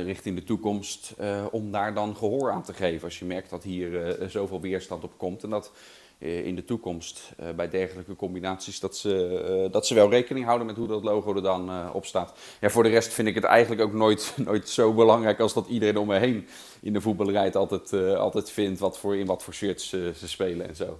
richting 0.04 0.36
de 0.36 0.44
toekomst. 0.44 1.14
om 1.50 1.70
daar 1.70 1.94
dan 1.94 2.16
gehoor 2.16 2.50
aan 2.50 2.62
te 2.62 2.72
geven. 2.72 3.04
Als 3.04 3.18
je 3.18 3.24
merkt 3.24 3.50
dat 3.50 3.62
hier 3.62 4.16
zoveel 4.28 4.60
weerstand 4.60 5.04
op 5.04 5.12
komt. 5.18 5.42
En 5.42 5.50
dat 5.50 5.72
eh, 6.11 6.11
in 6.22 6.54
de 6.54 6.64
toekomst 6.64 7.32
uh, 7.40 7.50
bij 7.50 7.68
dergelijke 7.68 8.16
combinaties, 8.16 8.80
dat 8.80 8.96
ze, 8.96 9.64
uh, 9.64 9.72
dat 9.72 9.86
ze 9.86 9.94
wel 9.94 10.10
rekening 10.10 10.44
houden 10.44 10.66
met 10.66 10.76
hoe 10.76 10.86
dat 10.86 11.04
logo 11.04 11.34
er 11.34 11.42
dan 11.42 11.70
uh, 11.70 11.90
op 11.92 12.06
staat. 12.06 12.38
Ja, 12.60 12.70
voor 12.70 12.82
de 12.82 12.88
rest 12.88 13.12
vind 13.12 13.28
ik 13.28 13.34
het 13.34 13.44
eigenlijk 13.44 13.82
ook 13.82 13.92
nooit, 13.92 14.34
nooit 14.44 14.68
zo 14.68 14.94
belangrijk 14.94 15.40
als 15.40 15.54
dat 15.54 15.66
iedereen 15.66 15.96
om 15.96 16.06
me 16.06 16.18
heen 16.18 16.46
in 16.80 16.92
de 16.92 17.00
voetballerij 17.00 17.52
altijd, 17.52 17.92
altijd 18.16 18.50
vindt 18.50 18.80
wat 18.80 18.98
voor, 18.98 19.16
in 19.16 19.26
wat 19.26 19.42
voor 19.42 19.54
shirts 19.54 19.88
ze 19.88 20.28
spelen 20.28 20.68
en 20.68 20.76
zo. 20.76 20.98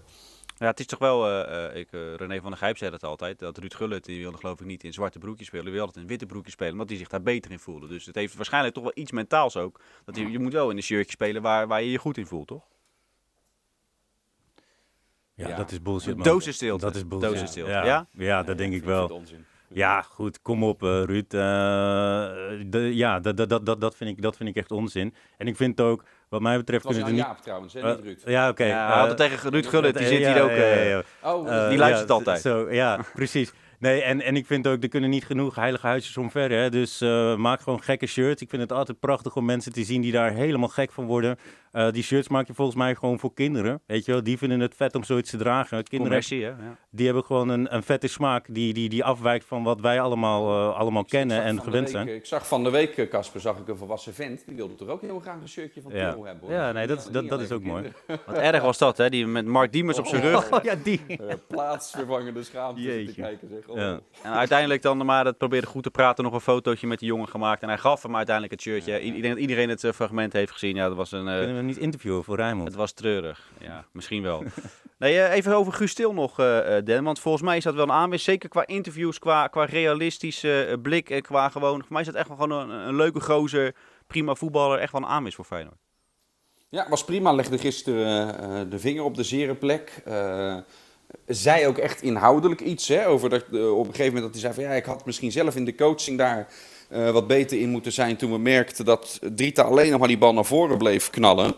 Ja, 0.59 0.67
het 0.69 0.81
is 0.81 0.87
toch 0.87 0.99
wel, 0.99 1.47
ik, 1.77 1.89
René 1.91 2.41
van 2.41 2.51
der 2.51 2.59
Gijp 2.59 2.77
zei 2.77 2.91
dat 2.91 3.05
altijd, 3.05 3.39
dat 3.39 3.59
Ruud 3.59 3.75
Gullit, 3.75 4.05
die 4.05 4.21
wilde 4.21 4.39
geloof 4.39 4.61
ik 4.61 4.67
niet 4.67 4.85
in 4.85 4.93
zwarte 4.93 5.19
broekjes 5.19 5.47
spelen, 5.47 5.65
die 5.65 5.75
wilde 5.75 6.01
in 6.01 6.07
witte 6.07 6.27
broekjes 6.27 6.53
spelen, 6.53 6.73
omdat 6.73 6.89
hij 6.89 6.99
zich 6.99 7.09
daar 7.09 7.23
beter 7.23 7.51
in 7.51 7.59
voelde. 7.59 7.87
Dus 7.87 8.07
het 8.07 8.15
heeft 8.15 8.35
waarschijnlijk 8.35 8.75
toch 8.75 8.83
wel 8.83 8.93
iets 8.95 9.13
mentaals 9.13 9.57
ook, 9.57 9.81
dat 10.05 10.17
je, 10.17 10.31
je 10.31 10.39
moet 10.39 10.53
wel 10.53 10.71
in 10.71 10.77
een 10.77 10.83
shirtje 10.83 11.13
spelen 11.13 11.43
waar, 11.43 11.67
waar 11.67 11.83
je 11.83 11.91
je 11.91 11.99
goed 11.99 12.19
in 12.19 12.27
voelt, 12.27 12.47
toch? 12.47 12.63
Ja, 15.49 15.57
dat 15.57 15.71
is 15.71 15.83
bullshit. 15.83 16.15
Man. 16.15 16.25
Dozenstilte. 16.25 16.85
Dat 16.85 16.95
is 16.95 17.09
bullshit. 17.09 17.31
Dozenstilte. 17.31 17.71
Ja, 17.71 17.85
ja? 17.85 18.07
ja 18.13 18.43
dat 18.43 18.59
denk 18.59 18.73
ik 18.73 18.85
wel. 18.85 19.23
Ja, 19.75 20.03
goed, 20.03 20.43
kom 20.43 20.65
op, 20.65 20.83
uh, 20.83 21.03
Ruud. 21.05 21.35
Uh, 21.35 21.41
de, 22.67 22.91
ja, 22.93 23.21
dat, 23.21 23.37
dat, 23.37 23.67
dat, 23.67 23.81
dat, 23.81 23.97
vind 23.97 24.11
ik, 24.11 24.23
dat 24.23 24.37
vind 24.37 24.49
ik 24.49 24.57
echt 24.57 24.71
onzin. 24.71 25.15
En 25.39 25.47
ik 25.47 25.57
vind 25.57 25.81
ook, 25.81 26.05
wat 26.29 26.41
mij 26.41 26.57
betreft... 26.57 26.85
Het 26.85 26.93
was 26.93 27.03
kunnen 27.03 27.23
Jaap 27.23 27.35
niet... 27.35 27.43
trouwens, 27.43 27.73
hè, 27.73 27.95
niet 27.95 28.05
Ruud. 28.05 28.23
Ja, 28.25 28.43
oké. 28.43 28.63
Okay. 28.63 28.69
Ja, 28.69 29.09
uh, 29.09 29.15
tegen 29.15 29.51
Ruud 29.51 29.67
Gullit, 29.67 29.99
die 29.99 30.07
zit 30.07 30.19
hier 30.19 30.43
ook... 30.43 31.05
oh, 31.23 31.69
die 31.69 31.79
luistert 31.79 32.11
altijd. 32.11 32.41
Zo, 32.41 32.73
ja, 32.73 33.05
precies. 33.15 33.53
Nee, 33.79 34.03
en, 34.03 34.21
en 34.21 34.37
ik 34.37 34.47
vind 34.47 34.67
ook, 34.67 34.83
er 34.83 34.89
kunnen 34.89 35.11
niet 35.11 35.25
genoeg 35.25 35.55
heilige 35.55 35.87
huisjes 35.87 36.17
omver. 36.17 36.51
Hè? 36.51 36.71
Dus 36.71 37.03
uh, 37.03 37.37
maak 37.37 37.61
gewoon 37.61 37.83
gekke 37.83 38.07
shirts. 38.07 38.43
Ik 38.43 38.51
vind 38.51 38.63
het 38.63 38.73
altijd 38.73 39.01
prachtig 39.01 39.37
om 39.37 39.45
mensen 39.45 39.73
te 39.73 39.85
zien 39.85 40.01
die 40.01 40.13
daar 40.13 40.31
helemaal 40.31 40.69
gek 40.69 40.93
van 40.93 41.07
worden. 41.07 41.39
Uh, 41.73 41.91
die 41.91 42.03
shirts 42.03 42.29
maak 42.29 42.47
je 42.47 42.55
volgens 42.55 42.77
mij 42.77 42.95
gewoon 42.95 43.19
voor 43.19 43.35
kinderen. 43.35 43.81
Weet 43.87 44.05
je 44.05 44.13
wel, 44.13 44.23
die 44.23 44.39
vinden 44.39 44.61
het 44.61 44.75
vet 44.75 44.95
om 44.95 45.05
zoiets 45.05 45.31
te 45.31 45.37
dragen. 45.37 45.83
Kinderen, 45.85 46.23
hè? 46.29 46.37
Ja. 46.37 46.57
die 46.91 47.05
hebben 47.05 47.25
gewoon 47.25 47.49
een, 47.49 47.75
een 47.75 47.83
vette 47.83 48.07
smaak 48.07 48.47
die, 48.49 48.73
die, 48.73 48.89
die 48.89 49.05
afwijkt 49.05 49.45
van 49.45 49.63
wat 49.63 49.81
wij 49.81 50.01
allemaal, 50.01 50.71
uh, 50.71 50.77
allemaal 50.77 51.05
kennen 51.05 51.43
en 51.43 51.63
gewend 51.63 51.85
week, 51.85 51.93
zijn. 51.93 52.09
Ik 52.09 52.27
zag 52.27 52.47
van 52.47 52.65
de 52.65 52.71
week, 52.71 53.09
Casper, 53.11 53.41
zag 53.41 53.59
ik 53.59 53.69
een 53.69 53.77
volwassen 53.77 54.15
vent. 54.15 54.43
Die 54.47 54.57
wilde 54.57 54.75
toch 54.75 54.89
ook 54.89 55.01
heel 55.01 55.21
graag 55.21 55.41
een 55.41 55.49
shirtje 55.49 55.83
van 55.83 55.93
ja. 55.95 56.11
Timo 56.11 56.25
hebben. 56.25 56.49
Hoor. 56.49 56.59
Ja, 56.59 56.73
nee, 56.73 56.87
dat, 56.87 57.09
dat, 57.13 57.29
dat 57.29 57.41
is 57.41 57.53
ook 57.53 57.63
mooi. 57.63 57.93
Wat 58.07 58.37
erg 58.37 58.63
was 58.63 58.79
dat, 58.79 58.97
hè? 58.97 59.09
Die 59.09 59.27
met 59.27 59.47
Mark 59.47 59.73
Diemers 59.73 59.99
op 59.99 60.07
zijn 60.07 60.23
rug. 60.23 60.53
Oh, 60.53 60.65
ja, 60.71 60.75
die. 60.75 61.01
plaatsvervangende 61.49 62.43
schaamte 62.43 62.83
te 62.83 63.13
kijken. 63.17 63.49
Zeg. 63.49 63.69
Oh. 63.69 63.77
Ja. 63.77 64.01
En 64.23 64.33
uiteindelijk 64.33 64.83
dan 64.83 65.07
maar 65.07 65.25
het 65.25 65.39
probeerde 65.39 65.67
goed 65.67 65.83
te 65.83 65.91
praten, 65.91 66.25
nog 66.25 66.33
een 66.33 66.41
fotootje 66.41 66.87
met 66.87 66.99
die 66.99 67.09
jongen 67.09 67.29
gemaakt. 67.29 67.63
En 67.63 67.69
hij 67.69 67.79
gaf 67.79 68.03
hem 68.03 68.17
uiteindelijk 68.17 68.55
het 68.55 68.63
shirtje. 68.63 69.03
Ik 69.03 69.13
denk 69.13 69.35
dat 69.35 69.43
iedereen 69.43 69.69
het 69.69 69.87
fragment 69.95 70.33
heeft 70.33 70.53
gezien. 70.53 70.75
Ja, 70.75 70.89
dat 70.89 70.97
was 70.97 71.13
een... 71.13 71.61
We 71.63 71.69
niet 71.69 71.79
interviewen 71.79 72.25
voor 72.25 72.37
Rijnmond? 72.37 72.69
Het 72.69 72.77
was 72.77 72.93
treurig. 72.93 73.51
Ja, 73.61 73.85
misschien 73.93 74.23
wel. 74.23 74.45
nee, 74.99 75.29
even 75.29 75.55
over 75.55 75.73
Guus 75.73 75.97
nog, 75.97 76.41
uh, 76.41 76.67
Den. 76.85 77.05
Want 77.05 77.19
volgens 77.19 77.43
mij 77.43 77.57
is 77.57 77.65
dat 77.65 77.75
wel 77.75 77.85
een 77.85 77.93
aanwinst. 77.93 78.25
Zeker 78.25 78.49
qua 78.49 78.67
interviews, 78.67 79.19
qua, 79.19 79.47
qua 79.47 79.65
realistische 79.65 80.79
blik 80.83 81.11
en 81.11 81.23
qua 81.23 81.49
gewoon... 81.49 81.79
Voor 81.81 81.93
mij 81.93 82.01
is 82.01 82.07
dat 82.07 82.17
echt 82.17 82.29
wel 82.29 82.37
gewoon 82.37 82.71
een, 82.71 82.89
een 82.89 82.97
leuke 82.97 83.21
gozer, 83.21 83.75
prima 84.07 84.35
voetballer. 84.35 84.79
Echt 84.79 84.93
wel 84.93 85.01
een 85.01 85.09
aanwinst 85.09 85.37
voor 85.37 85.45
Feyenoord. 85.45 85.77
Ja, 86.69 86.89
was 86.89 87.05
prima. 87.05 87.33
Legde 87.33 87.59
gisteren 87.59 88.41
uh, 88.51 88.71
de 88.71 88.79
vinger 88.79 89.05
op 89.05 89.15
de 89.15 89.23
zere 89.23 89.55
plek. 89.55 90.03
Uh, 90.09 90.57
zei 91.27 91.67
ook 91.67 91.79
echt 91.79 92.03
inhoudelijk 92.03 92.61
iets 92.61 92.89
hè, 92.89 93.07
over 93.07 93.31
dat 93.31 93.45
uh, 93.51 93.79
op 93.79 93.87
een 93.87 93.95
gegeven 93.95 94.15
moment 94.15 94.33
dat 94.33 94.43
hij 94.43 94.53
zei 94.53 94.55
van 94.55 94.63
ja, 94.63 94.79
ik 94.79 94.85
had 94.85 95.07
misschien 95.07 95.33
zelf 95.33 95.57
in 95.57 95.65
de 95.65 95.75
coaching 95.75 96.19
daar 96.19 96.49
uh, 96.93 97.11
wat 97.11 97.27
beter 97.27 97.61
in 97.61 97.69
moeten 97.69 97.93
zijn 97.93 98.17
toen 98.17 98.31
we 98.31 98.39
merkten 98.39 98.85
dat 98.85 99.19
Drita 99.35 99.63
alleen 99.63 99.91
nog 99.91 99.99
maar 99.99 100.09
die 100.09 100.19
bal 100.19 100.33
naar 100.33 100.45
voren 100.45 100.79
bleef 100.79 101.11
knallen. 101.11 101.55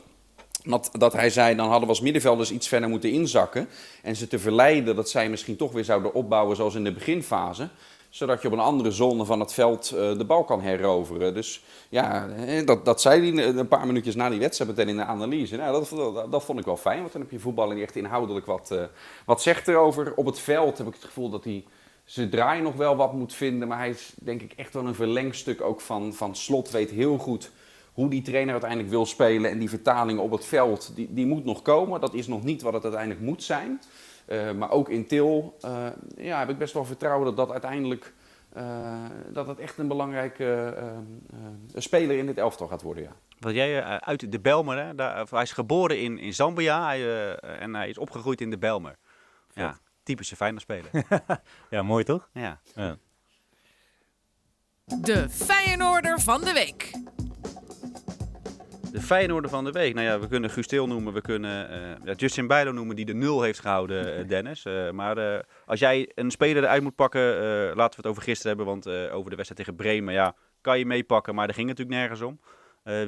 Dat, 0.62 0.90
dat 0.92 1.12
hij 1.12 1.30
zei, 1.30 1.56
dan 1.56 1.66
hadden 1.66 1.82
we 1.82 1.88
als 1.88 2.00
middenvelders 2.00 2.50
iets 2.50 2.68
verder 2.68 2.88
moeten 2.88 3.10
inzakken. 3.10 3.68
En 4.02 4.16
ze 4.16 4.28
te 4.28 4.38
verleiden 4.38 4.96
dat 4.96 5.10
zij 5.10 5.28
misschien 5.28 5.56
toch 5.56 5.72
weer 5.72 5.84
zouden 5.84 6.14
opbouwen 6.14 6.56
zoals 6.56 6.74
in 6.74 6.84
de 6.84 6.92
beginfase 6.92 7.68
zodat 8.14 8.42
je 8.42 8.48
op 8.48 8.52
een 8.52 8.60
andere 8.60 8.90
zone 8.90 9.24
van 9.24 9.40
het 9.40 9.52
veld 9.52 9.92
uh, 9.94 10.18
de 10.18 10.24
bal 10.24 10.44
kan 10.44 10.60
heroveren. 10.60 11.34
Dus 11.34 11.64
ja, 11.88 12.28
dat, 12.64 12.84
dat 12.84 13.00
zei 13.00 13.34
hij 13.34 13.46
een 13.46 13.68
paar 13.68 13.86
minuutjes 13.86 14.14
na 14.14 14.30
die 14.30 14.38
wedstrijd 14.38 14.70
meteen 14.70 14.88
in 14.88 14.96
de 14.96 15.04
analyse. 15.04 15.56
Nou, 15.56 15.72
dat, 15.72 16.30
dat, 16.30 16.44
vond 16.44 16.58
ik 16.58 16.64
wel 16.64 16.76
fijn, 16.76 17.00
want 17.00 17.12
dan 17.12 17.20
heb 17.20 17.30
je 17.30 17.38
voetballer 17.38 17.74
die 17.74 17.84
echt 17.84 17.96
inhoudelijk 17.96 18.46
wat, 18.46 18.70
uh, 18.72 18.82
wat 19.26 19.42
zegt 19.42 19.68
erover. 19.68 20.12
Op 20.16 20.26
het 20.26 20.38
veld 20.38 20.78
heb 20.78 20.86
ik 20.86 20.94
het 20.94 21.04
gevoel 21.04 21.30
dat 21.30 21.44
hij 21.44 21.64
zijn 22.04 22.30
draai 22.30 22.62
nog 22.62 22.74
wel 22.74 22.96
wat 22.96 23.12
moet 23.12 23.34
vinden. 23.34 23.68
Maar 23.68 23.78
hij 23.78 23.90
is 23.90 24.12
denk 24.20 24.42
ik 24.42 24.52
echt 24.52 24.74
wel 24.74 24.86
een 24.86 24.94
verlengstuk 24.94 25.60
ook 25.60 25.80
van, 25.80 26.14
van 26.14 26.36
Slot. 26.36 26.70
Weet 26.70 26.90
heel 26.90 27.18
goed 27.18 27.50
hoe 27.92 28.08
die 28.08 28.22
trainer 28.22 28.52
uiteindelijk 28.52 28.90
wil 28.90 29.06
spelen. 29.06 29.50
En 29.50 29.58
die 29.58 29.68
vertaling 29.68 30.18
op 30.18 30.30
het 30.30 30.44
veld, 30.44 30.92
die, 30.94 31.08
die 31.10 31.26
moet 31.26 31.44
nog 31.44 31.62
komen. 31.62 32.00
Dat 32.00 32.14
is 32.14 32.26
nog 32.26 32.42
niet 32.42 32.62
wat 32.62 32.72
het 32.72 32.82
uiteindelijk 32.82 33.20
moet 33.20 33.42
zijn. 33.42 33.80
Uh, 34.28 34.52
maar 34.52 34.70
ook 34.70 34.88
in 34.88 35.06
Til 35.06 35.56
uh, 35.64 35.86
ja, 36.16 36.38
heb 36.38 36.48
ik 36.48 36.58
best 36.58 36.74
wel 36.74 36.84
vertrouwen 36.84 37.24
dat 37.24 37.36
dat 37.36 37.50
uiteindelijk 37.50 38.12
uh, 38.56 39.04
dat 39.32 39.46
het 39.46 39.58
echt 39.58 39.78
een 39.78 39.88
belangrijke 39.88 40.76
speler 41.74 42.18
in 42.18 42.26
dit 42.26 42.38
elftal 42.38 42.66
gaat 42.66 42.82
worden. 42.82 43.02
Ja. 43.02 43.10
Wat 43.38 43.54
jij 43.54 43.82
uit 43.82 44.32
de 44.32 44.40
Belmer, 44.40 44.84
hè? 44.84 44.94
Daar, 44.94 45.26
hij 45.30 45.42
is 45.42 45.52
geboren 45.52 46.00
in, 46.00 46.18
in 46.18 46.34
Zambia 46.34 46.84
hij, 46.84 47.34
en 47.36 47.74
hij 47.74 47.88
is 47.88 47.98
opgegroeid 47.98 48.40
in 48.40 48.50
de 48.50 48.58
Belmer. 48.58 48.96
Ja, 49.54 49.78
typische 50.04 50.36
fijne 50.36 50.60
speler. 50.60 50.90
ja, 51.70 51.82
mooi 51.82 52.04
toch? 52.04 52.28
Ja. 52.32 52.60
ja. 52.74 52.96
De 54.84 55.28
Feyenoorder 55.28 56.20
van 56.20 56.40
de 56.40 56.52
week. 56.52 56.92
De 58.92 59.00
Feyenoorder 59.00 59.50
van 59.50 59.64
de 59.64 59.70
week. 59.70 59.94
Nou 59.94 60.06
ja, 60.06 60.20
we 60.20 60.28
kunnen 60.28 60.50
Gustil 60.50 60.86
noemen, 60.86 61.12
we 61.12 61.20
kunnen 61.20 61.70
uh, 61.70 62.04
ja, 62.04 62.12
Justin 62.12 62.46
Bijlo 62.46 62.72
noemen 62.72 62.96
die 62.96 63.04
de 63.04 63.14
nul 63.14 63.42
heeft 63.42 63.60
gehouden, 63.60 64.18
uh, 64.18 64.28
Dennis. 64.34 64.64
Uh, 64.64 64.90
maar 64.90 65.44
als 65.66 65.78
jij 65.78 66.10
een 66.14 66.30
speler 66.30 66.62
eruit 66.62 66.82
moet 66.82 66.94
pakken, 66.94 67.20
laten 67.74 67.76
we 67.76 67.96
het 67.96 68.06
over 68.06 68.22
gisteren 68.22 68.56
hebben, 68.56 68.66
want 68.66 69.10
over 69.12 69.30
de 69.30 69.36
wedstrijd 69.36 69.56
tegen 69.56 69.76
Bremen, 69.76 70.14
ja, 70.14 70.34
kan 70.60 70.78
je 70.78 70.86
meepakken, 70.86 71.34
maar 71.34 71.46
daar 71.46 71.54
ging 71.54 71.68
het 71.68 71.78
natuurlijk 71.78 72.08
nergens 72.08 72.28
om. 72.30 72.40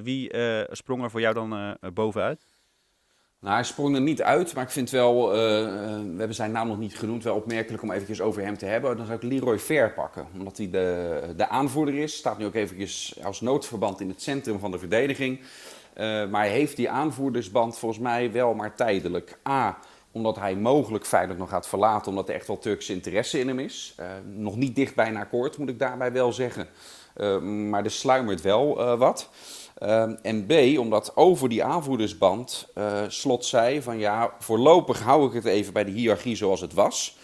wie 0.02 0.30
sprong 0.70 1.02
er 1.02 1.10
voor 1.10 1.20
jou 1.20 1.34
dan 1.34 1.76
bovenuit? 1.94 2.46
Nou, 3.40 3.54
hij 3.54 3.64
sprong 3.64 3.94
er 3.94 4.00
niet 4.00 4.22
uit, 4.22 4.54
maar 4.54 4.64
ik 4.64 4.70
vind 4.70 4.90
wel, 4.90 5.30
we 5.30 6.14
hebben 6.16 6.34
zijn 6.34 6.52
naam 6.52 6.68
nog 6.68 6.78
niet 6.78 6.98
genoemd, 6.98 7.24
wel 7.24 7.34
opmerkelijk 7.34 7.82
om 7.82 7.90
eventjes 7.90 8.20
over 8.20 8.42
hem 8.42 8.58
te 8.58 8.66
hebben. 8.66 8.96
Dan 8.96 9.06
zou 9.06 9.18
ik 9.18 9.24
Leroy 9.24 9.58
Ver 9.58 9.92
pakken, 9.92 10.26
omdat 10.38 10.56
hij 10.56 10.70
de, 10.70 11.20
de 11.36 11.48
aanvoerder 11.48 11.94
is. 11.94 12.16
Staat 12.16 12.38
nu 12.38 12.44
ook 12.44 12.54
eventjes 12.54 13.18
als 13.22 13.40
noodverband 13.40 14.00
in 14.00 14.08
het 14.08 14.22
centrum 14.22 14.58
van 14.58 14.70
de 14.70 14.78
verdediging. 14.78 15.40
Uh, 15.40 15.44
maar 16.28 16.42
hij 16.42 16.50
heeft 16.50 16.76
die 16.76 16.90
aanvoerdersband 16.90 17.78
volgens 17.78 18.00
mij 18.00 18.32
wel 18.32 18.54
maar 18.54 18.74
tijdelijk. 18.74 19.38
A, 19.48 19.78
omdat 20.12 20.36
hij 20.36 20.56
mogelijk 20.56 21.06
Feyenoord 21.06 21.38
nog 21.38 21.48
gaat 21.48 21.68
verlaten, 21.68 22.08
omdat 22.08 22.28
er 22.28 22.34
echt 22.34 22.46
wel 22.46 22.58
Turkse 22.58 22.92
interesse 22.92 23.38
in 23.38 23.48
hem 23.48 23.58
is. 23.58 23.94
Nog 24.24 24.56
niet 24.56 24.76
dicht 24.76 24.94
bij 24.94 25.08
een 25.08 25.16
akkoord, 25.16 25.58
moet 25.58 25.68
ik 25.68 25.78
daarbij 25.78 26.12
wel 26.12 26.32
zeggen. 26.32 26.68
Maar 27.70 27.84
er 27.84 27.90
sluimert 27.90 28.40
wel 28.40 28.96
wat. 28.96 29.30
En 30.22 30.46
B, 30.46 30.78
omdat 30.78 31.16
over 31.16 31.48
die 31.48 31.64
aanvoerdersband 31.64 32.68
Slot 33.08 33.44
zei 33.44 33.82
van 33.82 33.98
ja, 33.98 34.34
voorlopig 34.38 35.00
hou 35.00 35.26
ik 35.26 35.32
het 35.32 35.44
even 35.44 35.72
bij 35.72 35.84
de 35.84 35.90
hiërarchie 35.90 36.36
zoals 36.36 36.60
het 36.60 36.72
was. 36.72 37.16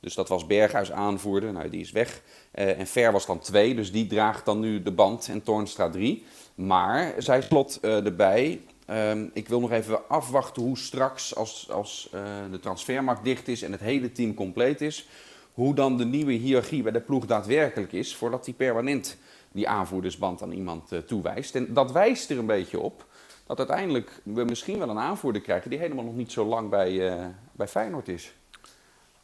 Dus 0.00 0.14
dat 0.14 0.28
was 0.28 0.46
Berghuis 0.46 0.92
aanvoerder, 0.92 1.52
nou 1.52 1.68
die 1.68 1.80
is 1.80 1.90
weg. 1.90 2.22
en 2.52 2.86
Ver 2.86 3.12
was 3.12 3.26
dan 3.26 3.38
twee, 3.38 3.74
dus 3.74 3.92
die 3.92 4.06
draagt 4.06 4.44
dan 4.44 4.60
nu 4.60 4.82
de 4.82 4.92
band 4.92 5.28
en 5.28 5.42
Toornstra 5.42 5.90
drie. 5.90 6.24
Maar, 6.54 7.14
zei 7.18 7.42
Slot 7.42 7.78
uh, 7.82 8.04
erbij, 8.04 8.60
uh, 8.90 9.12
ik 9.32 9.48
wil 9.48 9.60
nog 9.60 9.72
even 9.72 10.08
afwachten 10.08 10.62
hoe 10.62 10.78
straks, 10.78 11.36
als, 11.36 11.70
als 11.70 12.08
de 12.50 12.60
transfermarkt 12.60 13.24
dicht 13.24 13.48
is 13.48 13.62
en 13.62 13.72
het 13.72 13.80
hele 13.80 14.12
team 14.12 14.34
compleet 14.34 14.80
is, 14.80 15.08
hoe 15.52 15.74
dan 15.74 15.96
de 15.96 16.04
nieuwe 16.04 16.32
hiërarchie 16.32 16.82
bij 16.82 16.92
de 16.92 17.00
ploeg 17.00 17.26
daadwerkelijk 17.26 17.92
is, 17.92 18.16
voordat 18.16 18.44
hij 18.44 18.54
permanent 18.54 19.16
die 19.52 19.68
aanvoerdersband 19.68 20.42
aan 20.42 20.52
iemand 20.52 20.92
uh, 20.92 20.98
toewijst. 20.98 21.54
En 21.54 21.74
dat 21.74 21.92
wijst 21.92 22.30
er 22.30 22.38
een 22.38 22.46
beetje 22.46 22.80
op 22.80 23.06
dat 23.46 23.58
uiteindelijk 23.58 24.20
we 24.22 24.44
misschien 24.44 24.78
wel 24.78 24.88
een 24.88 24.98
aanvoerder 24.98 25.42
krijgen 25.42 25.70
die 25.70 25.78
helemaal 25.78 26.04
nog 26.04 26.14
niet 26.16 26.32
zo 26.32 26.44
lang 26.44 26.68
bij, 26.70 27.12
bij 27.52 27.68
Feyenoord 27.68 28.08
is. 28.08 28.34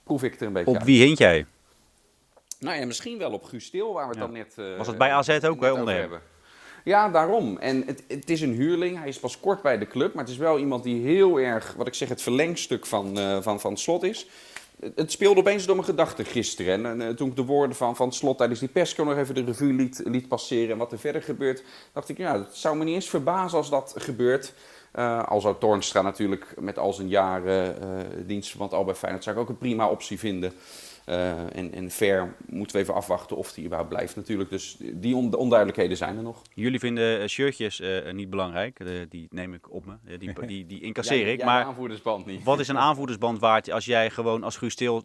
proef 0.02 0.22
ik 0.22 0.40
er 0.40 0.46
een 0.46 0.52
beetje 0.52 0.70
Op 0.70 0.76
uit. 0.76 0.84
wie 0.84 1.02
hint 1.04 1.18
jij? 1.18 1.46
Nou 2.58 2.78
ja, 2.80 2.86
misschien 2.86 3.18
wel 3.18 3.30
op 3.32 3.44
Guus 3.44 3.64
Stil, 3.64 3.92
waar 3.92 4.02
we 4.08 4.08
het 4.08 4.18
Ja. 4.18 4.24
dan 4.24 4.32
net... 4.32 4.54
eh, 4.72 4.76
Was 4.78 4.86
het 4.86 4.98
bij 4.98 5.12
AZ 5.12 5.28
ook, 5.44 5.60
hè, 5.60 5.72
onder 5.72 5.94
hebben. 5.94 6.20
Ja, 6.84 7.08
daarom. 7.08 7.58
En 7.58 7.82
het, 7.86 8.02
het 8.08 8.30
is 8.30 8.40
een 8.40 8.52
huurling. 8.52 8.98
Hij 8.98 9.08
is 9.08 9.18
pas 9.18 9.40
kort 9.40 9.62
bij 9.62 9.78
de 9.78 9.86
club. 9.86 10.14
Maar 10.14 10.24
het 10.24 10.32
is 10.32 10.38
wel 10.38 10.58
iemand 10.58 10.82
die 10.84 11.02
heel 11.02 11.38
erg, 11.40 11.74
wat 11.76 11.86
ik 11.86 11.94
zeg, 11.94 12.08
het 12.08 12.22
verlengstuk 12.22 12.86
van, 12.86 13.18
eh, 13.18 13.42
van, 13.42 13.60
van 13.60 13.76
Slot 13.76 14.02
is. 14.02 14.26
Het- 14.80 15.12
speelde 15.12 15.40
opeens 15.40 15.66
door 15.66 15.74
mijn 15.74 15.88
gedachten 15.88 16.24
gisteren. 16.24 16.86
En, 16.86 17.00
eh, 17.00 17.08
toen 17.08 17.28
ik 17.28 17.36
de 17.36 17.44
woorden 17.44 17.76
van, 17.76 17.96
van 17.96 18.12
Slot 18.12 18.38
tijdens 18.38 18.60
die 18.60 18.68
persco 18.68 19.04
nog 19.04 19.16
even 19.16 19.34
de 19.34 19.44
revue 19.44 19.72
liet, 19.72 20.00
liet 20.04 20.28
passeren. 20.28 20.70
En 20.70 20.78
wat 20.78 20.92
er 20.92 20.98
verder 20.98 21.22
gebeurt, 21.22 21.62
dacht 21.92 22.08
ik, 22.08 22.16
ja, 22.18 22.38
het 22.38 22.56
zou 22.56 22.76
me 22.76 22.84
niet 22.84 22.94
eens 22.94 23.08
verbazen 23.08 23.58
als 23.58 23.70
dat 23.70 23.94
gebeurt. 23.98 24.52
Eh, 24.92 25.24
al 25.28 25.40
zou 25.40 25.54
Toornstra 25.58 26.02
natuurlijk 26.02 26.54
met 26.58 26.78
al 26.78 26.92
zijn 26.92 27.08
jaren 27.08 27.80
eh 27.80 27.88
dienstverband 28.26 28.72
al 28.72 28.84
bij 28.84 28.94
Feyenoord... 28.94 29.24
zou 29.24 29.36
ik 29.36 29.42
ook 29.42 29.48
een 29.48 29.58
prima 29.58 29.88
optie 29.88 30.18
vinden. 30.18 30.52
Eh, 31.06 31.56
en, 31.56 31.72
en 31.72 31.90
Ver 31.90 32.34
moeten 32.46 32.76
we 32.76 32.82
even 32.82 32.94
afwachten 32.94 33.36
of 33.36 33.52
die 33.52 33.64
überhaupt 33.64 33.90
blijft 33.90 34.16
natuurlijk. 34.16 34.50
Dus 34.50 34.76
die 34.94 35.14
on- 35.16 35.34
onduidelijkheden 35.34 35.96
zijn 35.96 36.16
er 36.16 36.22
nog. 36.22 36.42
Jullie 36.54 36.78
vinden 36.78 37.20
eh, 37.20 37.26
shirtjes 37.28 37.80
eh, 37.80 38.12
niet 38.12 38.30
belangrijk. 38.30 38.80
Die 39.08 39.26
neem 39.30 39.54
ik 39.54 39.72
op 39.72 39.86
me. 39.86 39.94
Die, 40.18 40.46
die, 40.46 40.66
die 40.66 40.80
incasseer 40.80 41.26
ik. 41.26 41.44
Maar 41.44 41.64
aanvoerdersband 41.64 42.26
niet. 42.26 42.44
wat 42.44 42.60
is 42.60 42.68
een 42.68 42.78
aanvoerdersband 42.88 43.38
waard 43.38 43.70
als 43.70 43.84
jij 43.84 44.10
gewoon 44.10 44.42
als 44.42 44.56
Guus 44.56 44.76
de, 44.76 44.94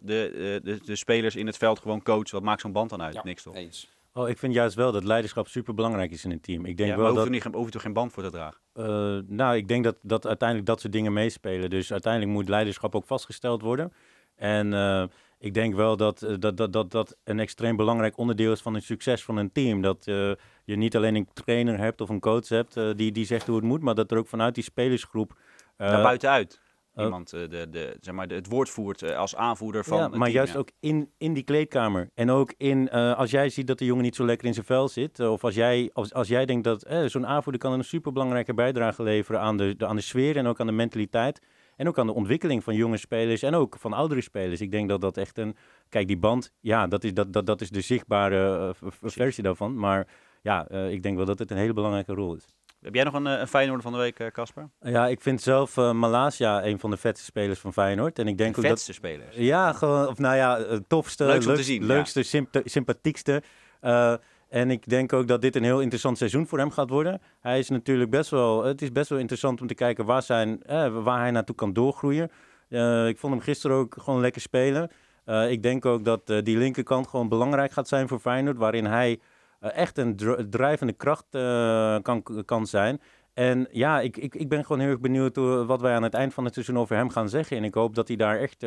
de, 0.64 0.80
de 0.84 0.96
spelers 0.96 1.36
in 1.36 1.46
het 1.46 1.56
veld 1.56 1.78
gewoon 1.78 2.02
coacht? 2.02 2.30
Wat 2.30 2.42
maakt 2.42 2.60
zo'n 2.60 2.72
band 2.72 2.90
dan 2.90 3.02
uit? 3.02 3.14
Ja, 3.14 3.20
Niks 3.24 3.42
toch? 3.42 3.54
Eens. 3.54 3.88
Oh, 4.14 4.28
ik 4.28 4.38
vind 4.38 4.54
juist 4.54 4.74
wel 4.74 4.92
dat 4.92 5.04
leiderschap 5.04 5.48
super 5.48 5.74
belangrijk 5.74 6.10
is 6.10 6.24
in 6.24 6.30
een 6.30 6.40
team. 6.40 6.64
Ik 6.64 6.76
denk 6.76 6.88
Ja, 6.90 6.94
maar 6.96 7.04
wel 7.04 7.14
hoeft 7.14 7.32
dat. 7.32 7.44
niet, 7.44 7.54
hoeft 7.54 7.74
er 7.74 7.80
geen 7.80 7.92
band 7.92 8.12
voor 8.12 8.22
te 8.22 8.30
dragen. 8.30 8.60
Eh, 8.72 9.18
nou, 9.26 9.56
ik 9.56 9.68
denk 9.68 9.84
dat, 9.84 9.96
dat 10.02 10.26
uiteindelijk 10.26 10.68
dat 10.68 10.80
soort 10.80 10.92
dingen 10.92 11.12
meespelen. 11.12 11.70
Dus 11.70 11.92
uiteindelijk 11.92 12.32
moet 12.32 12.48
leiderschap 12.48 12.94
ook 12.94 13.06
vastgesteld 13.06 13.62
worden. 13.62 13.92
En 14.36 14.72
eh, 14.72 15.04
ik 15.42 15.54
denk 15.54 15.74
wel 15.74 15.96
dat, 15.96 16.22
eh, 16.22 16.34
dat, 16.38 16.56
dat, 16.56 16.72
dat 16.72 16.90
dat 16.90 17.16
een 17.24 17.38
extreem 17.38 17.76
belangrijk 17.76 18.16
onderdeel 18.16 18.52
is 18.52 18.60
van 18.62 18.74
het 18.74 18.84
succes 18.84 19.24
van 19.24 19.36
een 19.36 19.52
team. 19.52 19.80
Dat 19.82 20.06
eh, 20.06 20.30
je 20.64 20.76
niet 20.76 20.96
alleen 20.96 21.14
een 21.14 21.28
trainer 21.32 21.78
hebt 21.78 22.00
of 22.00 22.08
een 22.08 22.20
coach 22.20 22.48
hebt 22.48 22.76
eh, 22.76 22.90
die, 22.96 23.12
die 23.12 23.24
zegt 23.24 23.46
hoe 23.46 23.56
het 23.56 23.64
moet, 23.64 23.82
maar 23.82 23.94
dat 23.94 24.10
er 24.10 24.18
ook 24.18 24.26
vanuit 24.28 24.54
die 24.54 24.64
spelersgroep. 24.64 25.38
eh, 25.76 25.88
Daar 25.88 26.02
buitenuit. 26.02 26.60
Iemand 26.96 27.30
de, 27.30 27.48
de, 27.70 27.96
zeg 28.00 28.14
maar, 28.14 28.28
de, 28.28 28.34
het 28.34 28.46
woord 28.46 28.68
voert 28.70 29.14
als 29.14 29.36
aanvoerder 29.36 29.84
van 29.84 29.98
ja, 29.98 30.08
maar 30.08 30.18
team, 30.18 30.30
juist 30.30 30.52
ja. 30.52 30.58
ook 30.58 30.70
in, 30.80 31.10
in 31.18 31.32
die 31.32 31.42
kleedkamer. 31.42 32.10
En 32.14 32.30
ook 32.30 32.54
in, 32.56 32.90
als 32.90 33.30
jij 33.30 33.48
ziet 33.48 33.66
dat 33.66 33.78
de 33.78 33.84
jongen 33.84 34.02
niet 34.02 34.16
zo 34.16 34.24
lekker 34.24 34.46
in 34.46 34.54
zijn 34.54 34.66
vel 34.66 34.88
zit. 34.88 35.20
of 35.20 35.44
als 35.44 35.54
jij, 35.54 35.90
als, 35.92 36.12
als 36.14 36.28
jij 36.28 36.46
denkt 36.46 36.64
dat 36.64 36.82
eh, 36.82 37.04
zo'n 37.04 37.26
aanvoerder 37.26 37.60
kan 37.60 37.72
een 37.72 37.84
superbelangrijke 37.84 38.54
bijdrage 38.54 39.02
leveren 39.02 39.40
aan 39.40 39.56
de, 39.56 39.76
de, 39.76 39.86
aan 39.86 39.96
de 39.96 40.02
sfeer 40.02 40.36
en 40.36 40.46
ook 40.46 40.60
aan 40.60 40.66
de 40.66 40.72
mentaliteit. 40.72 41.40
En 41.76 41.88
ook 41.88 41.98
aan 41.98 42.06
de 42.06 42.14
ontwikkeling 42.14 42.64
van 42.64 42.74
jonge 42.74 42.96
spelers 42.96 43.42
en 43.42 43.54
ook 43.54 43.76
van 43.78 43.92
oudere 43.92 44.20
spelers. 44.20 44.60
Ik 44.60 44.70
denk 44.70 44.88
dat 44.88 45.00
dat 45.00 45.16
echt 45.16 45.38
een. 45.38 45.56
Kijk, 45.88 46.06
die 46.06 46.18
band, 46.18 46.52
ja, 46.60 46.86
dat 46.86 47.04
is, 47.04 47.14
dat, 47.14 47.32
dat, 47.32 47.46
dat 47.46 47.60
is 47.60 47.70
de 47.70 47.80
zichtbare 47.80 48.74
eh, 48.80 48.90
versie 49.00 49.42
daarvan. 49.42 49.76
Maar 49.78 50.06
ja, 50.42 50.68
eh, 50.68 50.90
ik 50.90 51.02
denk 51.02 51.16
wel 51.16 51.26
dat 51.26 51.38
het 51.38 51.50
een 51.50 51.56
hele 51.56 51.72
belangrijke 51.72 52.14
rol 52.14 52.34
is. 52.34 52.44
Heb 52.80 52.94
jij 52.94 53.04
nog 53.04 53.14
een, 53.14 53.26
eh, 53.26 53.38
een 53.40 53.48
Feyenoorder 53.48 53.82
van 53.82 53.92
de 53.92 53.98
week, 53.98 54.30
Casper? 54.32 54.68
Ja, 54.80 55.06
ik 55.06 55.20
vind 55.20 55.40
zelf 55.42 55.76
eh 55.76 55.92
Malasia 55.92 56.64
een 56.64 56.78
van 56.78 56.90
de 56.90 56.96
vetste 56.96 57.24
spelers 57.24 57.58
van 57.60 57.72
Feyenoord. 57.72 58.18
En 58.18 58.26
ik 58.28 58.38
denk 58.38 58.50
De 58.54 58.56
ook 58.56 58.62
dat. 58.62 58.72
vetste 58.72 58.92
spelers. 58.92 59.36
Ja, 59.36 59.72
gewoon, 59.72 60.08
of 60.08 60.18
nou 60.18 60.36
ja, 60.36 60.58
het 60.58 60.88
tofste, 60.88 61.38
te 61.38 61.62
zien, 61.62 61.84
leukste, 61.86 62.22
sympa- 62.22 62.60
sympathiekste. 62.64 63.42
En 64.52 64.70
ik 64.70 64.88
denk 64.88 65.12
ook 65.12 65.28
dat 65.28 65.40
dit 65.40 65.56
een 65.56 65.62
heel 65.62 65.80
interessant 65.80 66.18
seizoen 66.18 66.46
voor 66.46 66.58
hem 66.58 66.70
gaat 66.70 66.90
worden. 66.90 67.20
Hij 67.40 67.58
is 67.58 67.68
natuurlijk 67.68 68.10
best 68.10 68.30
wel, 68.30 68.64
het 68.64 68.82
is 68.82 68.92
best 68.92 69.08
wel 69.08 69.18
interessant 69.18 69.60
om 69.60 69.66
te 69.66 69.74
kijken 69.74 70.04
waar, 70.04 70.22
zijn, 70.22 70.62
eh, 70.62 71.02
waar 71.02 71.18
hij 71.18 71.30
naartoe 71.30 71.54
kan 71.54 71.72
doorgroeien. 71.72 72.30
Eh, 72.68 73.08
ik 73.08 73.18
vond 73.18 73.32
hem 73.32 73.42
gisteren 73.42 73.76
ook 73.76 73.94
gewoon 73.98 74.20
lekker 74.20 74.40
spelen. 74.40 74.90
Eh, 75.24 75.50
ik 75.50 75.62
denk 75.62 75.86
ook 75.86 76.04
dat 76.04 76.26
die 76.26 76.58
linkerkant 76.58 77.06
gewoon 77.08 77.28
belangrijk 77.28 77.72
gaat 77.72 77.88
zijn 77.88 78.08
voor 78.08 78.18
Feyenoord, 78.18 78.56
waarin 78.56 78.84
hij 78.84 79.20
echt 79.60 79.98
een 79.98 80.16
dr- 80.16 80.42
drijvende 80.50 80.92
kracht 80.92 81.26
kan, 82.02 82.22
kan 82.44 82.66
zijn. 82.66 83.00
En 83.34 83.68
ja, 83.70 84.00
ik, 84.00 84.16
ik, 84.16 84.34
ik 84.34 84.48
ben 84.48 84.64
gewoon 84.64 84.80
heel 84.80 84.90
erg 84.90 85.00
benieuwd 85.00 85.36
wat 85.66 85.80
wij 85.80 85.94
aan 85.94 86.02
het 86.02 86.14
eind 86.14 86.34
van 86.34 86.44
het 86.44 86.54
seizoen 86.54 86.78
over 86.78 86.96
hem 86.96 87.10
gaan 87.10 87.28
zeggen. 87.28 87.56
En 87.56 87.64
ik 87.64 87.74
hoop 87.74 87.94
dat 87.94 88.08
hij 88.08 88.16
daar 88.16 88.38
echt 88.38 88.62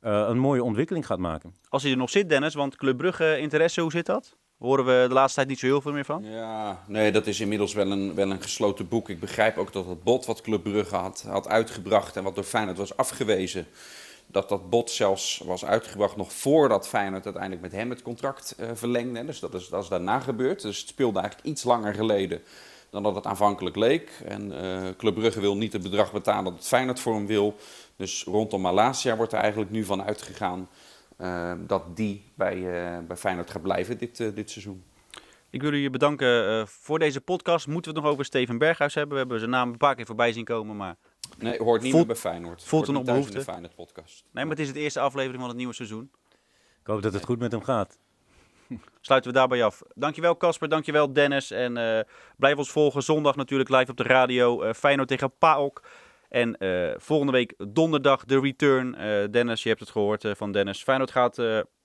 een 0.00 0.38
mooie 0.38 0.64
ontwikkeling 0.64 1.06
gaat 1.06 1.18
maken. 1.18 1.54
Als 1.68 1.82
hij 1.82 1.92
er 1.92 1.98
nog 1.98 2.10
zit, 2.10 2.28
Dennis, 2.28 2.54
want 2.54 2.76
Club 2.76 2.96
Brugge 2.96 3.38
interesse, 3.38 3.80
hoe 3.80 3.90
zit 3.90 4.06
dat? 4.06 4.36
Horen 4.62 4.84
we 4.84 5.04
de 5.08 5.14
laatste 5.14 5.36
tijd 5.36 5.48
niet 5.48 5.58
zo 5.58 5.66
heel 5.66 5.80
veel 5.80 5.92
meer 5.92 6.04
van? 6.04 6.24
Ja, 6.24 6.84
nee, 6.86 7.12
dat 7.12 7.26
is 7.26 7.40
inmiddels 7.40 7.74
wel 7.74 7.90
een, 7.90 8.14
wel 8.14 8.30
een 8.30 8.42
gesloten 8.42 8.88
boek. 8.88 9.08
Ik 9.08 9.20
begrijp 9.20 9.56
ook 9.58 9.72
dat 9.72 9.86
het 9.86 10.02
bod 10.02 10.26
wat 10.26 10.40
Club 10.40 10.62
Brugge 10.62 10.96
had, 10.96 11.24
had 11.28 11.48
uitgebracht 11.48 12.16
en 12.16 12.22
wat 12.22 12.34
door 12.34 12.44
Feyenoord 12.44 12.78
was 12.78 12.96
afgewezen, 12.96 13.66
dat 14.26 14.48
dat 14.48 14.70
bod 14.70 14.90
zelfs 14.90 15.42
was 15.44 15.64
uitgebracht 15.64 16.16
nog 16.16 16.32
voordat 16.32 16.88
Feyenoord 16.88 17.24
uiteindelijk 17.24 17.62
met 17.62 17.72
hem 17.72 17.90
het 17.90 18.02
contract 18.02 18.54
eh, 18.58 18.68
verlengde. 18.74 19.24
Dus 19.24 19.40
dat 19.40 19.54
is, 19.54 19.68
dat 19.68 19.82
is 19.82 19.88
daarna 19.88 20.20
gebeurd. 20.20 20.62
Dus 20.62 20.78
het 20.78 20.88
speelde 20.88 21.20
eigenlijk 21.20 21.48
iets 21.48 21.64
langer 21.64 21.94
geleden 21.94 22.42
dan 22.90 23.02
dat 23.02 23.14
het 23.14 23.26
aanvankelijk 23.26 23.76
leek. 23.76 24.10
En 24.24 24.62
eh 24.62 24.96
Club 24.96 25.14
Brugge 25.14 25.40
wil 25.40 25.56
niet 25.56 25.72
het 25.72 25.82
bedrag 25.82 26.12
betalen 26.12 26.44
dat 26.44 26.52
het 26.52 26.66
Feyenoord 26.66 27.00
voor 27.00 27.14
hem 27.14 27.26
wil. 27.26 27.56
Dus 27.96 28.24
rondom 28.24 28.60
Malasia 28.60 29.16
wordt 29.16 29.32
er 29.32 29.38
eigenlijk 29.38 29.70
nu 29.70 29.84
van 29.84 30.02
uitgegaan 30.02 30.68
dat 31.66 31.96
die 31.96 32.24
bij, 32.34 32.54
eh, 32.56 32.98
bij 33.06 33.16
Feyenoord 33.16 33.50
gaat 33.50 33.62
blijven 33.62 33.98
dit, 33.98 34.20
eh, 34.20 34.34
dit 34.34 34.50
seizoen. 34.50 34.84
Ik 35.50 35.60
wil 35.62 35.72
jullie 35.72 35.90
bedanken 35.90 36.48
eh, 36.48 36.66
voor 36.66 36.98
deze 36.98 37.20
podcast. 37.20 37.66
Moeten 37.66 37.90
we 37.90 37.96
het 37.96 38.04
nog 38.06 38.12
over 38.12 38.24
Steven 38.24 38.58
Berghuis 38.58 38.94
hebben? 38.94 39.12
We 39.12 39.18
hebben 39.18 39.38
zijn 39.38 39.50
naam 39.50 39.70
een 39.70 39.76
paar 39.76 39.94
keer 39.94 40.06
voorbij 40.06 40.32
zien 40.32 40.44
komen, 40.44 40.76
maar... 40.76 40.96
Nee, 41.38 41.58
hoort 41.58 41.82
niet 41.82 41.92
Voelt- 41.92 42.06
meer 42.06 42.14
bij 42.14 42.22
Feyenoord. 42.30 42.64
voelt 42.64 42.70
Hoort 42.70 42.86
er 42.86 42.92
nog 42.92 43.02
in 43.02 43.12
behoefte? 43.12 43.38
de 43.38 43.44
Feyenoord 43.44 43.74
podcast. 43.74 44.24
Nee, 44.30 44.44
maar 44.44 44.52
het 44.52 44.62
is 44.62 44.68
het 44.68 44.76
eerste 44.76 45.00
aflevering 45.00 45.38
van 45.40 45.48
het 45.48 45.56
nieuwe 45.58 45.74
seizoen. 45.74 46.10
Ik 46.80 46.86
hoop 46.86 47.02
dat 47.02 47.12
het 47.12 47.24
goed 47.24 47.38
met 47.38 47.52
hem 47.52 47.62
gaat. 47.62 47.98
Sluiten 49.00 49.32
we 49.32 49.36
daarbij 49.38 49.64
af. 49.64 49.82
Dankjewel 49.94 50.36
Casper, 50.36 50.68
dankjewel 50.68 51.12
Dennis. 51.12 51.50
En 51.50 51.76
eh, 51.76 52.04
blijf 52.36 52.56
ons 52.56 52.70
volgen. 52.70 53.02
Zondag 53.02 53.36
natuurlijk 53.36 53.70
live 53.70 53.90
op 53.90 53.96
de 53.96 54.02
radio. 54.02 54.62
eh 54.62 54.72
Feyenoord 54.74 55.08
tegen 55.08 55.32
PAOK. 55.38 55.82
En 56.32 56.56
eh, 56.56 56.94
volgende 56.96 57.32
week 57.32 57.54
donderdag 57.68 58.24
de 58.24 58.40
return. 58.40 58.94
Eh, 58.94 59.30
Dennis, 59.30 59.62
je 59.62 59.68
hebt 59.68 59.80
het 59.80 59.90
gehoord 59.90 60.24
eh, 60.24 60.34
van 60.34 60.52
Dennis. 60.52 60.82
Feyenoord 60.82 61.10
gaat 61.10 61.34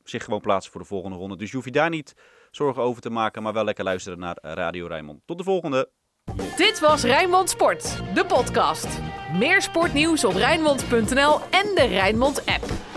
zich 0.03 0.23
gewoon 0.23 0.41
plaatsen 0.41 0.71
voor 0.71 0.81
de 0.81 0.87
volgende 0.87 1.17
ronde. 1.17 1.37
Dus 1.37 1.49
je 1.49 1.55
hoeft 1.55 1.67
je 1.67 1.73
daar 1.73 1.89
niet 1.89 2.13
zorgen 2.51 2.81
over 2.81 3.01
te 3.01 3.09
maken. 3.09 3.43
Maar 3.43 3.53
wel 3.53 3.63
lekker 3.63 3.83
luisteren 3.83 4.19
naar 4.19 4.37
Radio 4.41 4.87
Rijnmond. 4.87 5.21
Tot 5.25 5.37
de 5.37 5.43
volgende. 5.43 5.89
Dit 6.55 6.79
was 6.79 7.03
Rijnmond 7.03 7.49
Sport, 7.49 8.01
de 8.13 8.25
podcast. 8.25 8.87
Meer 9.33 9.61
sportnieuws 9.61 10.25
op 10.25 10.33
Rijnmond.nl 10.33 11.39
en 11.39 11.75
de 11.75 11.85
Rijnmond 11.89 12.45
app. 12.45 12.96